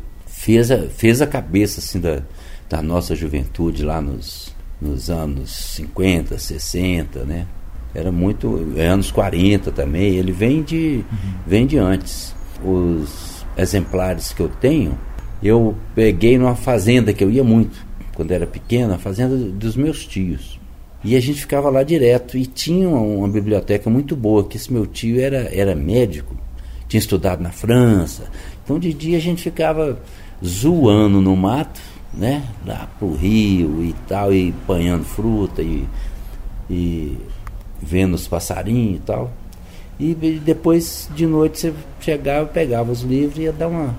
[0.43, 2.21] fez a, fez a cabeça assim, da,
[2.69, 7.47] da nossa juventude lá nos, nos anos 50, 60, né?
[7.95, 8.75] Era muito.
[8.77, 10.17] É anos 40 também.
[10.17, 11.33] Ele vem de, uhum.
[11.47, 12.35] vem de antes.
[12.65, 14.99] Os exemplares que eu tenho,
[15.41, 20.05] eu peguei numa fazenda que eu ia muito, quando era pequena, a fazenda dos meus
[20.05, 20.59] tios.
[21.05, 22.37] E a gente ficava lá direto.
[22.37, 26.37] E tinha uma, uma biblioteca muito boa, que esse meu tio era, era médico,
[26.89, 28.25] tinha estudado na França.
[28.65, 30.01] Então de dia a gente ficava
[30.45, 31.81] zoando no mato,
[32.13, 32.45] né?
[32.67, 35.87] Lá pro rio e tal, e apanhando fruta e,
[36.69, 37.17] e
[37.81, 39.33] vendo os passarinhos e tal.
[39.99, 43.95] E depois de noite você chegava, pegava os livros e ia dar uma,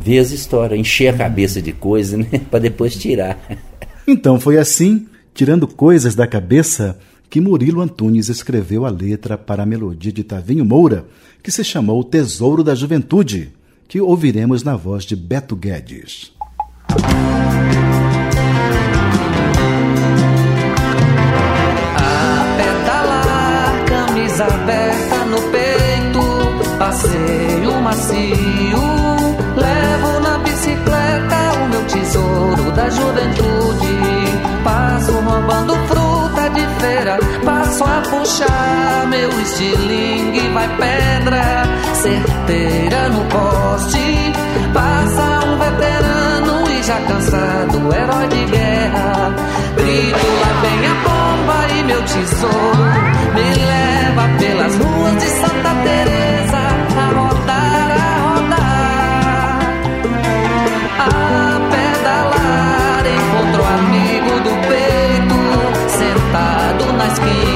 [0.00, 2.26] ver as histórias, encher a cabeça de coisa, né?
[2.50, 3.38] para depois tirar.
[4.06, 9.66] Então foi assim, tirando coisas da cabeça, que Murilo Antunes escreveu a letra para a
[9.66, 11.06] melodia de Tavinho Moura,
[11.42, 13.52] que se chamou Tesouro da Juventude,
[13.88, 16.32] que ouviremos na voz de Beto Guedes.
[21.96, 28.84] A pedalar, camisa aberta no peito, passeio macio,
[29.56, 37.18] levo na bicicleta o meu tesouro da juventude, passo roubando fruta de feira,
[37.84, 41.64] a puxar meu estilingue, vai pedra,
[41.94, 44.32] certeira no poste,
[44.72, 49.34] passa um veterano e já cansado, herói de guerra,
[49.76, 53.06] grito lá vem a bomba e meu tesouro.
[53.34, 56.62] Me leva pelas ruas de Santa Teresa
[56.96, 59.60] a rodar, a rodar,
[60.98, 61.10] a
[61.70, 63.02] pedalar.
[63.06, 65.38] Encontro amigo do peito
[65.98, 67.55] sentado na esquina,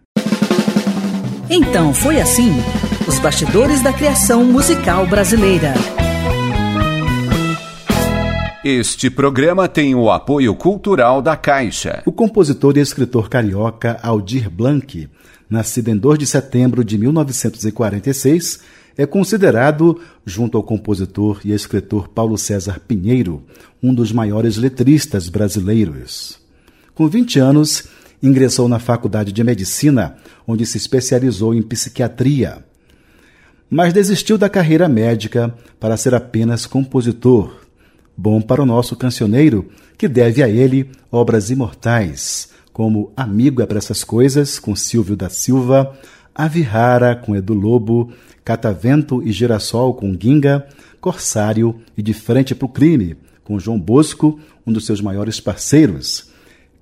[1.48, 2.52] Então foi assim:
[3.08, 5.72] os bastidores da criação musical brasileira.
[8.62, 12.02] Este programa tem o apoio cultural da Caixa.
[12.04, 15.08] O compositor e escritor carioca Aldir Blanc,
[15.48, 18.60] nascido em 2 de setembro de 1946,
[18.98, 23.44] é considerado, junto ao compositor e escritor Paulo César Pinheiro,
[23.80, 26.40] um dos maiores letristas brasileiros.
[26.96, 27.84] Com 20 anos,
[28.20, 32.64] ingressou na Faculdade de Medicina, onde se especializou em psiquiatria.
[33.70, 37.54] Mas desistiu da carreira médica para ser apenas compositor.
[38.16, 43.78] Bom para o nosso cancioneiro, que deve a ele obras imortais, como Amigo é para
[43.78, 45.96] essas coisas, com Silvio da Silva,
[46.38, 48.12] Ave Rara, com Edu Lobo,
[48.44, 50.68] Catavento e Girassol, com Guinga,
[51.00, 56.30] Corsário e De Frente para o Crime, com João Bosco, um dos seus maiores parceiros.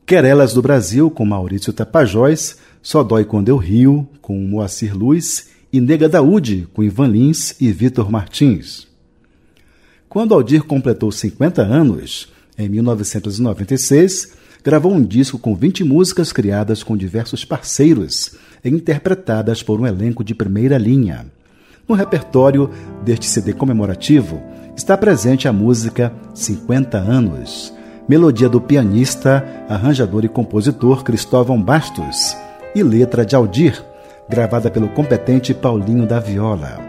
[0.05, 5.81] Querelas do Brasil, com Maurício Tapajós, Só Dói Quando Eu Rio, com Moacir Luz, e
[5.81, 8.87] Nega Daúde, com Ivan Lins e Vitor Martins.
[10.07, 14.33] Quando Aldir completou 50 anos, Em 1996,
[14.65, 18.35] gravou um disco com 20 músicas criadas com diversos parceiros
[18.75, 21.27] interpretadas por um elenco de primeira linha.
[21.89, 22.71] No repertório
[23.05, 24.43] deste CD comemorativo
[24.77, 27.73] está presente a música 50 Anos,
[28.09, 32.37] melodia do pianista, arranjador e compositor Cristóvão Bastos
[32.75, 33.83] e letra de Aldir,
[34.29, 36.81] gravada pelo competente Paulinho da Viola.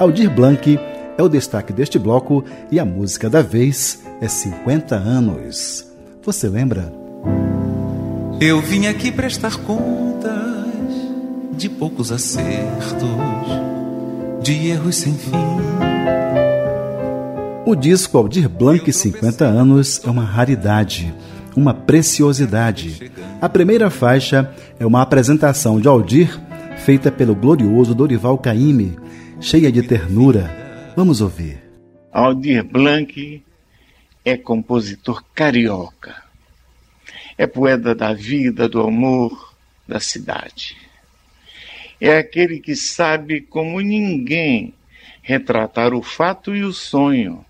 [0.00, 0.78] Aldir Blanc
[1.16, 5.86] é o destaque deste bloco e a música da vez é 50 anos.
[6.22, 6.92] Você lembra?
[8.40, 10.07] Eu vim aqui prestar contas
[11.58, 13.02] de poucos acertos,
[14.44, 15.32] de erros sem fim.
[17.66, 21.12] O disco Aldir Blanc 50 anos é uma raridade,
[21.56, 23.10] uma preciosidade.
[23.40, 26.40] A primeira faixa é uma apresentação de Aldir
[26.76, 28.96] feita pelo glorioso Dorival Caymmi,
[29.40, 30.48] cheia de ternura.
[30.96, 31.60] Vamos ouvir.
[32.12, 33.42] Aldir Blanc
[34.24, 36.14] é compositor carioca.
[37.36, 39.54] É poeta da vida, do amor,
[39.88, 40.87] da cidade.
[42.00, 44.72] É aquele que sabe como ninguém
[45.22, 47.44] retratar o fato e o sonho.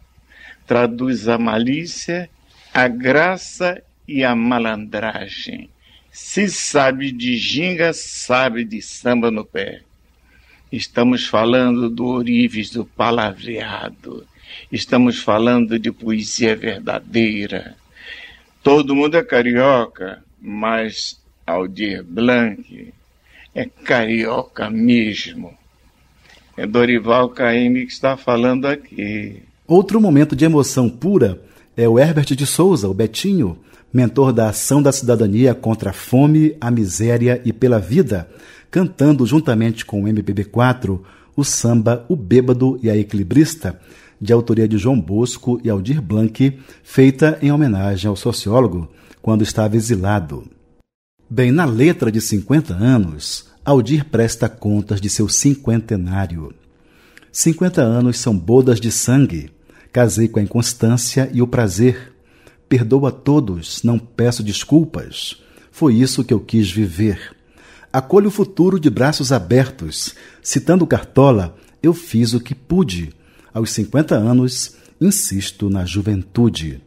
[0.67, 2.31] Traduz a malícia,
[2.73, 5.69] a graça e a malandragem.
[6.11, 9.83] Se sabe de ginga, sabe de samba no pé.
[10.73, 14.27] Estamos falando do orives do palavreado.
[14.73, 17.77] Estamos falando de poesia verdadeira.
[18.63, 22.93] Todo mundo é carioca, mas Aldir Blanc
[23.55, 25.53] é carioca mesmo.
[26.57, 29.43] É Dorival Caymmi que está falando aqui.
[29.67, 31.41] Outro momento de emoção pura
[31.77, 33.59] é o Herbert de Souza, o Betinho,
[33.93, 38.29] mentor da ação da cidadania contra a fome, a miséria e pela vida,
[38.71, 41.01] cantando juntamente com o MPB4
[41.37, 43.81] o samba O Bêbado e a Equilibrista,
[44.21, 48.91] de autoria de João Bosco e Aldir Blanc, feita em homenagem ao sociólogo
[49.23, 50.58] quando estava exilado.
[51.31, 56.55] Bem, na letra de 50 anos, Aldir presta contas de seu cinquentenário.
[57.31, 59.51] 50 anos são bodas de sangue.
[59.93, 62.14] Casei com a inconstância e o prazer.
[62.66, 65.37] Perdoo a todos, não peço desculpas.
[65.70, 67.37] Foi isso que eu quis viver.
[67.93, 70.14] Acolho o futuro de braços abertos.
[70.43, 73.12] Citando Cartola, eu fiz o que pude.
[73.53, 76.81] Aos 50 anos, insisto na juventude.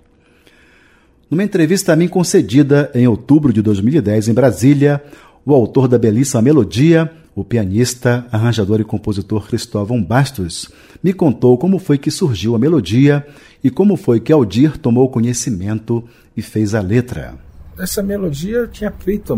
[1.32, 5.02] Numa entrevista a mim concedida em outubro de 2010 em Brasília,
[5.46, 10.70] o autor da belíssima melodia, o pianista, arranjador e compositor Cristóvão Bastos,
[11.02, 13.26] me contou como foi que surgiu a melodia
[13.64, 16.04] e como foi que Aldir tomou conhecimento
[16.36, 17.36] e fez a letra.
[17.80, 19.34] Essa melodia eu tinha feito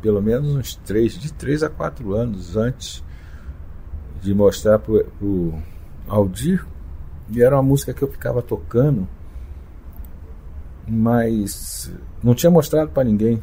[0.00, 3.02] pelo menos uns três, de três a quatro anos antes
[4.22, 5.52] de mostrar para o
[6.06, 6.64] Aldir.
[7.28, 9.08] E era uma música que eu ficava tocando,
[10.86, 13.42] mas não tinha mostrado para ninguém.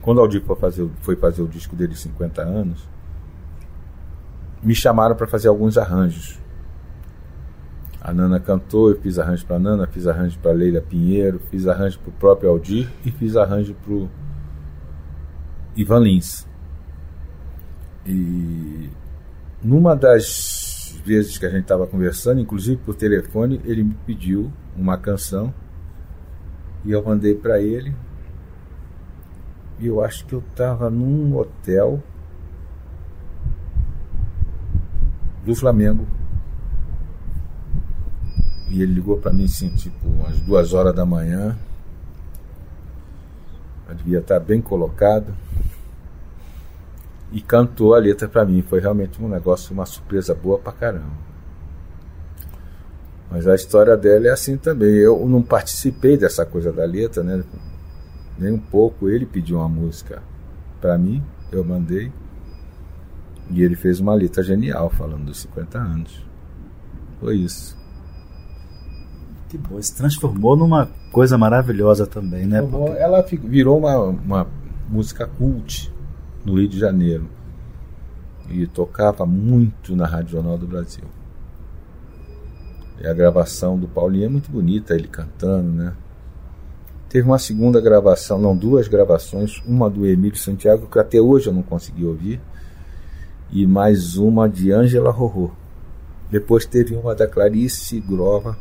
[0.00, 2.86] Quando o Aldir foi fazer, foi fazer o disco dele 50 anos,
[4.62, 6.38] me chamaram para fazer alguns arranjos.
[8.00, 11.98] A Nana cantou, eu fiz arranjo para Nana, fiz arranjo para Leila Pinheiro, fiz arranjo
[12.00, 14.10] para o próprio Aldir e fiz arranjo para o
[15.74, 16.46] Ivan Lins.
[18.04, 18.90] E
[19.62, 20.63] numa das
[21.04, 25.52] vezes que a gente estava conversando, inclusive por telefone, ele me pediu uma canção
[26.84, 27.94] e eu mandei para ele.
[29.78, 32.02] E eu acho que eu estava num hotel
[35.44, 36.06] do Flamengo.
[38.70, 41.56] E ele ligou para mim assim, tipo, umas duas horas da manhã.
[43.88, 45.34] Eu devia estar bem colocado
[47.34, 48.62] e cantou a letra para mim.
[48.62, 51.34] Foi realmente um negócio, uma surpresa boa pra caramba.
[53.28, 54.94] Mas a história dela é assim também.
[54.94, 57.42] Eu não participei dessa coisa da letra, né?
[58.38, 59.08] Nem um pouco.
[59.08, 60.22] Ele pediu uma música
[60.80, 61.20] para mim,
[61.50, 62.12] eu mandei.
[63.50, 66.24] E ele fez uma letra genial falando dos 50 anos.
[67.18, 67.76] Foi isso.
[69.48, 72.62] Que bom, se transformou numa coisa maravilhosa também, né?
[72.62, 72.92] Porque...
[72.92, 74.46] Ela virou uma, uma
[74.88, 75.93] música cult
[76.44, 77.28] no Rio de Janeiro.
[78.48, 81.04] E tocava muito na Rádio Jornal do Brasil.
[83.00, 85.94] E a gravação do Paulinho é muito bonita, ele cantando, né?
[87.08, 91.52] Teve uma segunda gravação, não, duas gravações, uma do Emílio Santiago, que até hoje eu
[91.52, 92.40] não consegui ouvir,
[93.50, 95.52] e mais uma de Ângela Rorô.
[96.30, 98.58] Depois teve uma da Clarice Grova,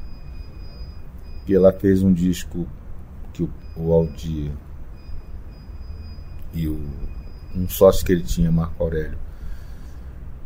[1.45, 2.67] que ela fez um disco
[3.33, 4.51] que o, o Aldir
[6.53, 6.79] e o
[7.55, 9.17] um sócio que ele tinha, Marco Aurélio,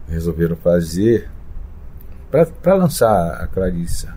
[0.08, 1.30] resolveram fazer
[2.30, 4.14] para lançar a Clarissa,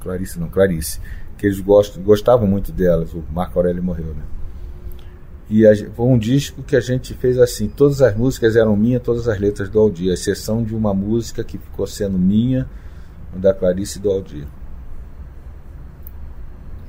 [0.00, 1.00] Clarice não, Clarice,
[1.36, 4.22] que eles gostam, gostavam muito delas, o Marco Aurélio morreu, né?
[5.48, 9.02] E a, foi um disco que a gente fez assim, todas as músicas eram minhas,
[9.02, 12.68] todas as letras do Aldir, a exceção de uma música que ficou sendo minha,
[13.36, 14.46] da Clarice e do Aldir.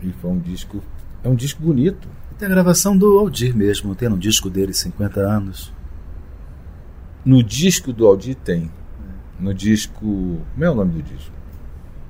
[0.02, 0.82] E foi um disco,
[1.24, 2.08] é um disco bonito.
[2.38, 5.74] Tem a gravação do Aldir mesmo, tem no disco dele 50 anos.
[7.24, 8.70] No disco do Aldir tem.
[9.40, 9.96] No disco.
[10.00, 11.32] Como é o nome do disco?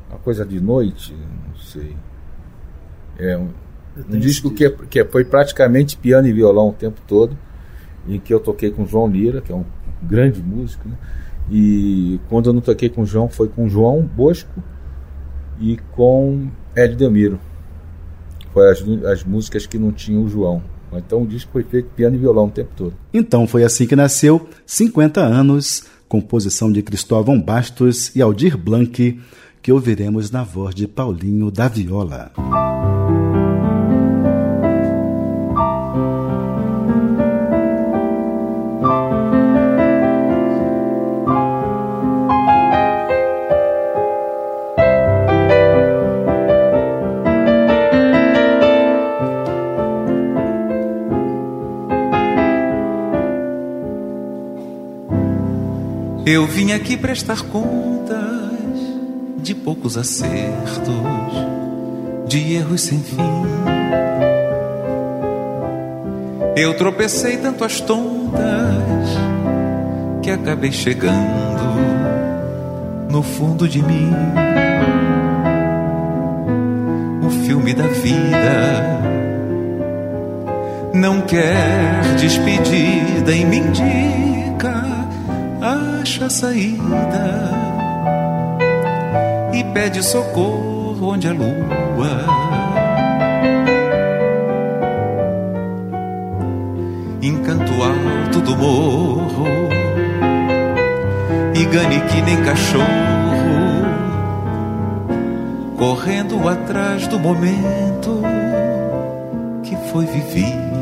[0.10, 1.14] Uma coisa de noite?
[1.14, 1.96] Não sei.
[3.18, 3.50] É um,
[4.10, 7.38] um disco que, é, que é, foi praticamente piano e violão o tempo todo,
[8.08, 9.66] em que eu toquei com o João Lira, que é um
[10.02, 10.98] grande músico, né?
[11.50, 14.64] E quando eu não toquei com o João, foi com o João Bosco
[15.60, 17.40] e com Hélio Demiro.
[18.56, 18.82] Foi as,
[19.12, 20.64] as músicas que não tinham o João.
[20.94, 22.94] Então o disco foi feito piano e violão o tempo todo.
[23.14, 29.20] Então foi assim que nasceu 50 anos, composição de Cristóvão Bastos e Aldir Blanc,
[29.62, 32.32] que ouviremos na voz de Paulinho da Viola.
[56.26, 58.18] Eu vim aqui prestar contas
[59.38, 60.92] de poucos acertos,
[62.28, 63.46] de erros sem fim.
[66.56, 68.42] Eu tropecei tanto as tontas
[70.24, 71.14] que acabei chegando
[73.08, 74.12] no fundo de mim.
[77.24, 79.02] O filme da vida
[80.92, 84.25] não quer despedida e me indica
[86.16, 87.52] acha a saída
[89.54, 92.26] e pede socorro onde a lua.
[97.22, 99.46] Encanto alto do morro
[101.54, 102.86] e gane que nem cachorro
[105.78, 108.22] correndo atrás do momento
[109.64, 110.75] que foi vivido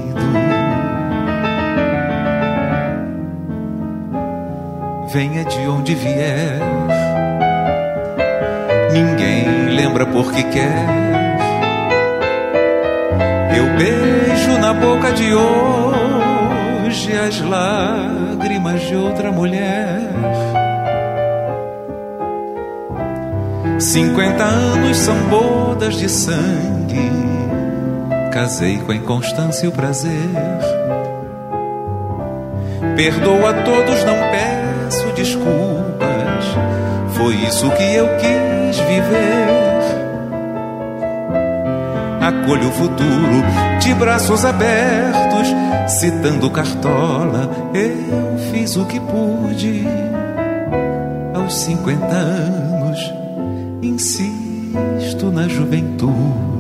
[5.14, 6.57] venha de onde vier.
[8.91, 10.88] Ninguém lembra por que quer.
[13.55, 19.99] Eu beijo na boca de hoje as lágrimas de outra mulher.
[23.78, 27.11] Cinquenta anos são bodas de sangue.
[28.32, 30.32] Casei com a inconstância e o prazer.
[32.95, 34.72] Perdoa todos, não pede
[35.14, 36.45] desculpas.
[37.14, 39.43] Foi isso que eu quis viver.
[42.22, 43.43] Acolho o futuro
[43.82, 45.53] de braços abertos,
[45.88, 47.49] citando Cartola.
[47.74, 49.86] Eu fiz o que pude
[51.34, 53.14] aos 50 anos.
[53.82, 56.53] Insisto na juventude.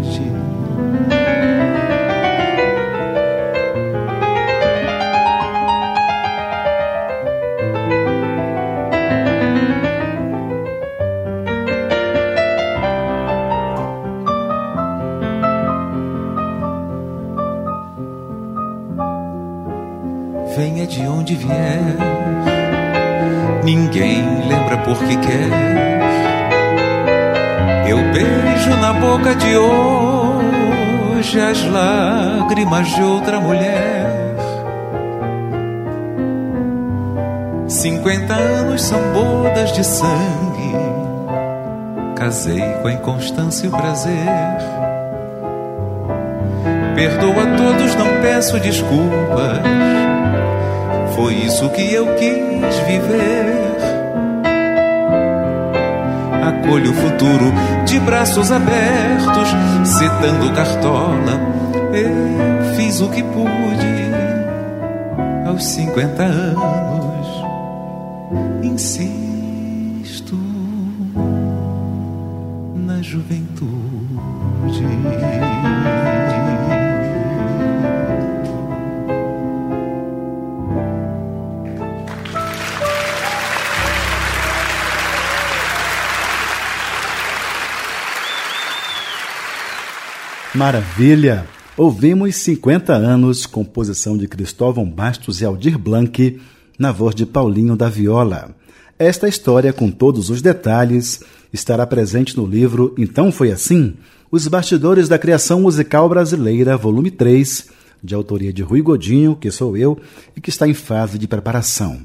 [43.03, 44.13] Casei com a inconstância e o prazer.
[46.95, 49.59] Perdoa a todos, não peço desculpas.
[51.15, 53.53] Foi isso que eu quis viver
[56.43, 57.53] acolho o futuro
[57.85, 59.49] de braços abertos,
[59.83, 61.39] citando Cartola.
[61.93, 64.03] Eu fiz o que pude
[65.45, 67.27] aos 50 anos,
[68.63, 70.52] insisto
[73.03, 73.67] juventude.
[90.55, 91.45] Maravilha!
[91.75, 96.39] Ouvimos 50 anos, composição de Cristóvão Bastos e Aldir Blanc,
[96.79, 98.55] na voz de Paulinho da Viola.
[98.97, 101.21] Esta história, com todos os detalhes,
[101.53, 103.93] estará presente no livro Então Foi Assim?
[104.31, 107.67] Os Bastidores da Criação Musical Brasileira, volume 3,
[108.03, 109.95] de autoria de Rui Godinho, que sou eu,
[110.35, 111.99] e que está em fase de preparação.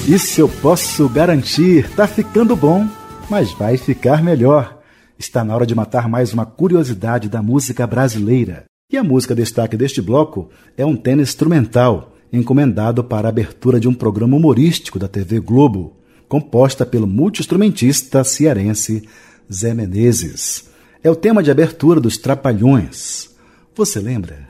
[0.09, 1.91] Isso eu posso garantir.
[1.97, 2.89] Tá ficando bom,
[3.29, 4.79] mas vai ficar melhor.
[5.19, 8.67] Está na hora de matar mais uma curiosidade da música brasileira.
[8.89, 13.89] E a música destaque deste bloco é um tema instrumental, encomendado para a abertura de
[13.89, 15.97] um programa humorístico da TV Globo,
[16.29, 19.09] composta pelo multiinstrumentista cearense
[19.53, 20.69] Zé Menezes.
[21.03, 23.31] É o tema de abertura dos Trapalhões.
[23.75, 24.47] Você lembra?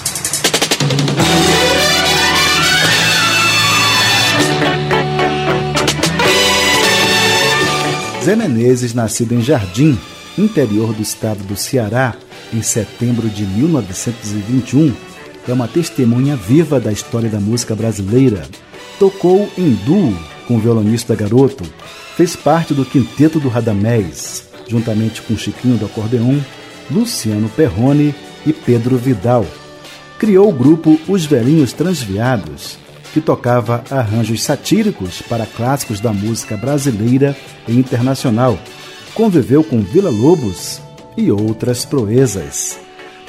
[8.27, 9.97] Zé Menezes, nascido em Jardim,
[10.37, 12.13] interior do estado do Ceará,
[12.53, 14.93] em setembro de 1921,
[15.47, 18.43] é uma testemunha viva da história da música brasileira.
[18.99, 20.13] Tocou em duo
[20.49, 21.63] com o violonista garoto,
[22.17, 26.41] fez parte do quinteto do Radamés, juntamente com Chiquinho do acordeon,
[26.91, 28.13] Luciano Perrone
[28.45, 29.47] e Pedro Vidal.
[30.19, 32.77] Criou o grupo Os Velhinhos Transviados,
[33.17, 37.35] que tocava arranjos satíricos para clássicos da música brasileira
[37.67, 38.59] e internacional.
[39.15, 40.83] Conviveu com Vila Lobos
[41.17, 42.79] e outras proezas.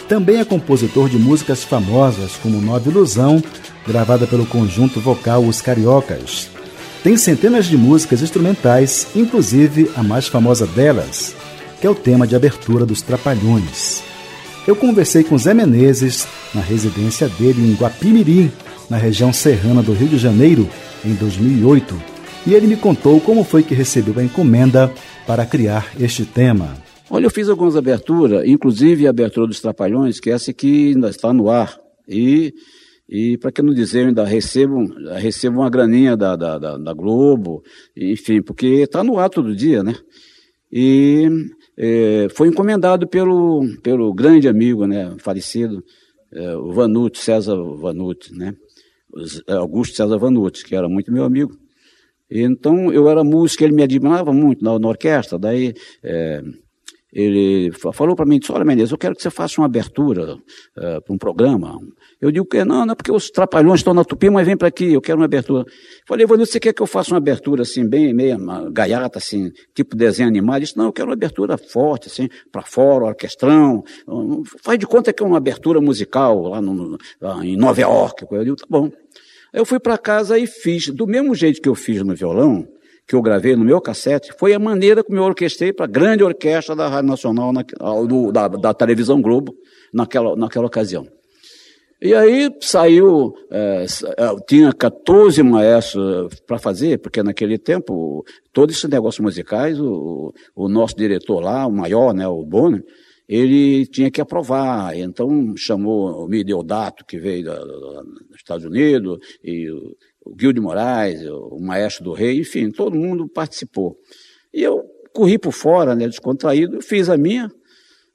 [0.10, 3.42] Também é compositor de músicas famosas como Nova Ilusão,
[3.88, 6.50] gravada pelo conjunto vocal Os Cariocas.
[7.02, 11.34] Tem centenas de músicas instrumentais, inclusive a mais famosa delas,
[11.80, 14.04] que é o tema de abertura dos Trapalhões.
[14.68, 18.52] Eu conversei com Zé Menezes na residência dele em Guapimirim,
[18.90, 20.68] na região serrana do Rio de Janeiro,
[21.04, 21.96] em 2008,
[22.46, 24.92] e ele me contou como foi que recebeu a encomenda
[25.26, 26.78] para criar este tema.
[27.10, 31.10] Olha, eu fiz algumas aberturas, inclusive a abertura dos Trapalhões, que é essa que ainda
[31.10, 31.78] está no ar.
[32.08, 32.54] E,
[33.08, 34.86] e para que não dizer, eu ainda recebo,
[35.16, 37.64] recebo uma graninha da, da, da, da Globo,
[37.96, 39.96] enfim, porque está no ar todo dia, né?
[40.72, 41.30] E
[41.78, 45.84] é, foi encomendado pelo, pelo grande amigo, né, falecido,
[46.32, 48.54] é, o Vanucci, César Vanucci, né?
[49.48, 51.58] É, Augusto César Vanucci, que era muito meu amigo.
[52.30, 56.42] Então, eu era músico, ele me admirava muito na, na orquestra, daí é,
[57.12, 61.02] ele falou para mim, disse, olha Menezes, eu quero que você faça uma abertura uh,
[61.04, 61.80] para um programa.
[62.20, 64.68] Eu digo que não, não é porque os trapalhões estão na Tupi, mas vem para
[64.68, 65.66] aqui, eu quero uma abertura.
[66.08, 68.38] Falei, Vanildo, você quer que eu faça uma abertura assim, bem, meia
[68.72, 70.62] gaiata, assim, tipo desenho animado?
[70.62, 73.84] Disse, não, eu quero uma abertura forte, assim, para fora, orquestrão.
[74.64, 78.26] Faz de conta que é uma abertura musical lá, no, lá em Nova York.
[78.32, 78.90] Eu digo, tá bom.
[79.54, 82.68] Eu fui para casa e fiz, do mesmo jeito que eu fiz no violão,
[83.08, 86.24] que eu gravei no meu cassete, foi a maneira como eu orquestrei para a grande
[86.24, 87.64] orquestra da Rádio Nacional, na,
[88.06, 89.56] do, da, da, televisão Globo,
[89.94, 91.08] naquela, naquela ocasião.
[92.00, 93.86] E aí saiu, é,
[94.18, 98.24] é tinha 14 maestros para fazer, porque naquele tempo,
[98.54, 102.84] todos esses negócios musicais, o, o nosso diretor lá, o maior, né, o Bonner,
[103.28, 104.96] ele tinha que aprovar.
[104.96, 110.54] Então chamou o Mideodato, que veio da, da, dos Estados Unidos, e o, o Gil
[110.62, 113.98] Moraes, o maestro do rei, enfim, todo mundo participou.
[114.54, 117.50] E eu corri por fora, né, descontraído, fiz a minha,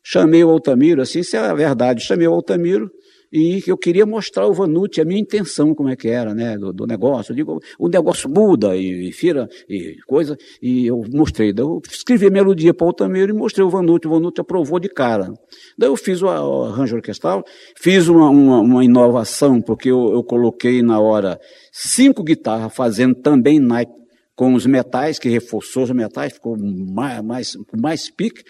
[0.04, 2.88] chamei o Altamiro, assim, isso é a verdade, chamei o Altamiro,
[3.32, 6.72] e eu queria mostrar ao Vanucci a minha intenção, como é que era, né, do,
[6.72, 7.32] do negócio.
[7.32, 11.52] Eu digo, o negócio muda, e, e fira, e coisa, e eu mostrei.
[11.52, 14.78] Daí eu escrevi a melodia para o Altamiro e mostrei o Vanucci, o Vanucci aprovou
[14.78, 15.32] de cara.
[15.78, 17.42] Daí eu fiz o, arranjo orquestral,
[17.80, 21.40] fiz uma, uma, uma inovação, porque eu, eu, coloquei na hora
[21.72, 24.02] cinco guitarras fazendo também naipe
[24.34, 28.42] com os metais, que reforçou os metais, ficou mais, mais, mais pique,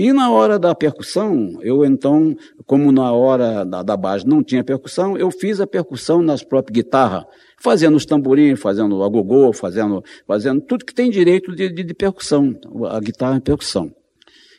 [0.00, 4.62] e na hora da percussão, eu então, como na hora da, da base não tinha
[4.62, 7.24] percussão, eu fiz a percussão nas próprias guitarras,
[7.60, 11.94] fazendo os tamborins, fazendo a gogô, fazendo, fazendo tudo que tem direito de, de, de
[11.94, 12.54] percussão,
[12.88, 13.92] a guitarra em percussão.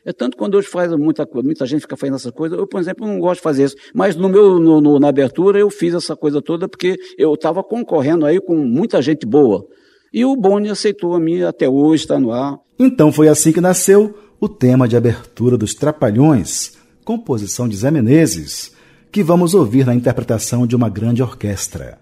[0.03, 3.07] É tanto quando hoje faz muita muita gente fica fazendo essa coisa, eu, por exemplo,
[3.07, 3.77] não gosto de fazer isso.
[3.93, 7.63] Mas no meu, no, no, na abertura eu fiz essa coisa toda porque eu estava
[7.63, 9.65] concorrendo aí com muita gente boa.
[10.13, 12.57] E o Boni aceitou a minha, até hoje está no ar.
[12.79, 18.71] Então foi assim que nasceu o tema de abertura dos Trapalhões, composição de Zé Menezes,
[19.11, 21.99] que vamos ouvir na interpretação de uma grande orquestra.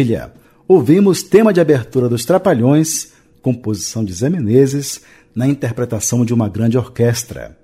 [0.00, 0.32] Maravilha!
[0.66, 5.02] Ouvimos tema de abertura dos Trapalhões, composição de Zé Menezes,
[5.34, 7.54] na interpretação de uma grande orquestra.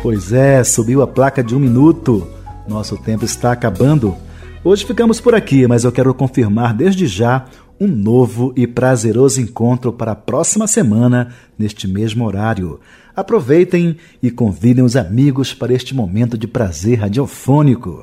[0.00, 2.24] Pois é, subiu a placa de um minuto.
[2.68, 4.14] Nosso tempo está acabando.
[4.62, 7.46] Hoje ficamos por aqui, mas eu quero confirmar desde já
[7.80, 12.80] um novo e prazeroso encontro para a próxima semana, neste mesmo horário.
[13.14, 18.02] Aproveitem e convidem os amigos para este momento de prazer radiofônico.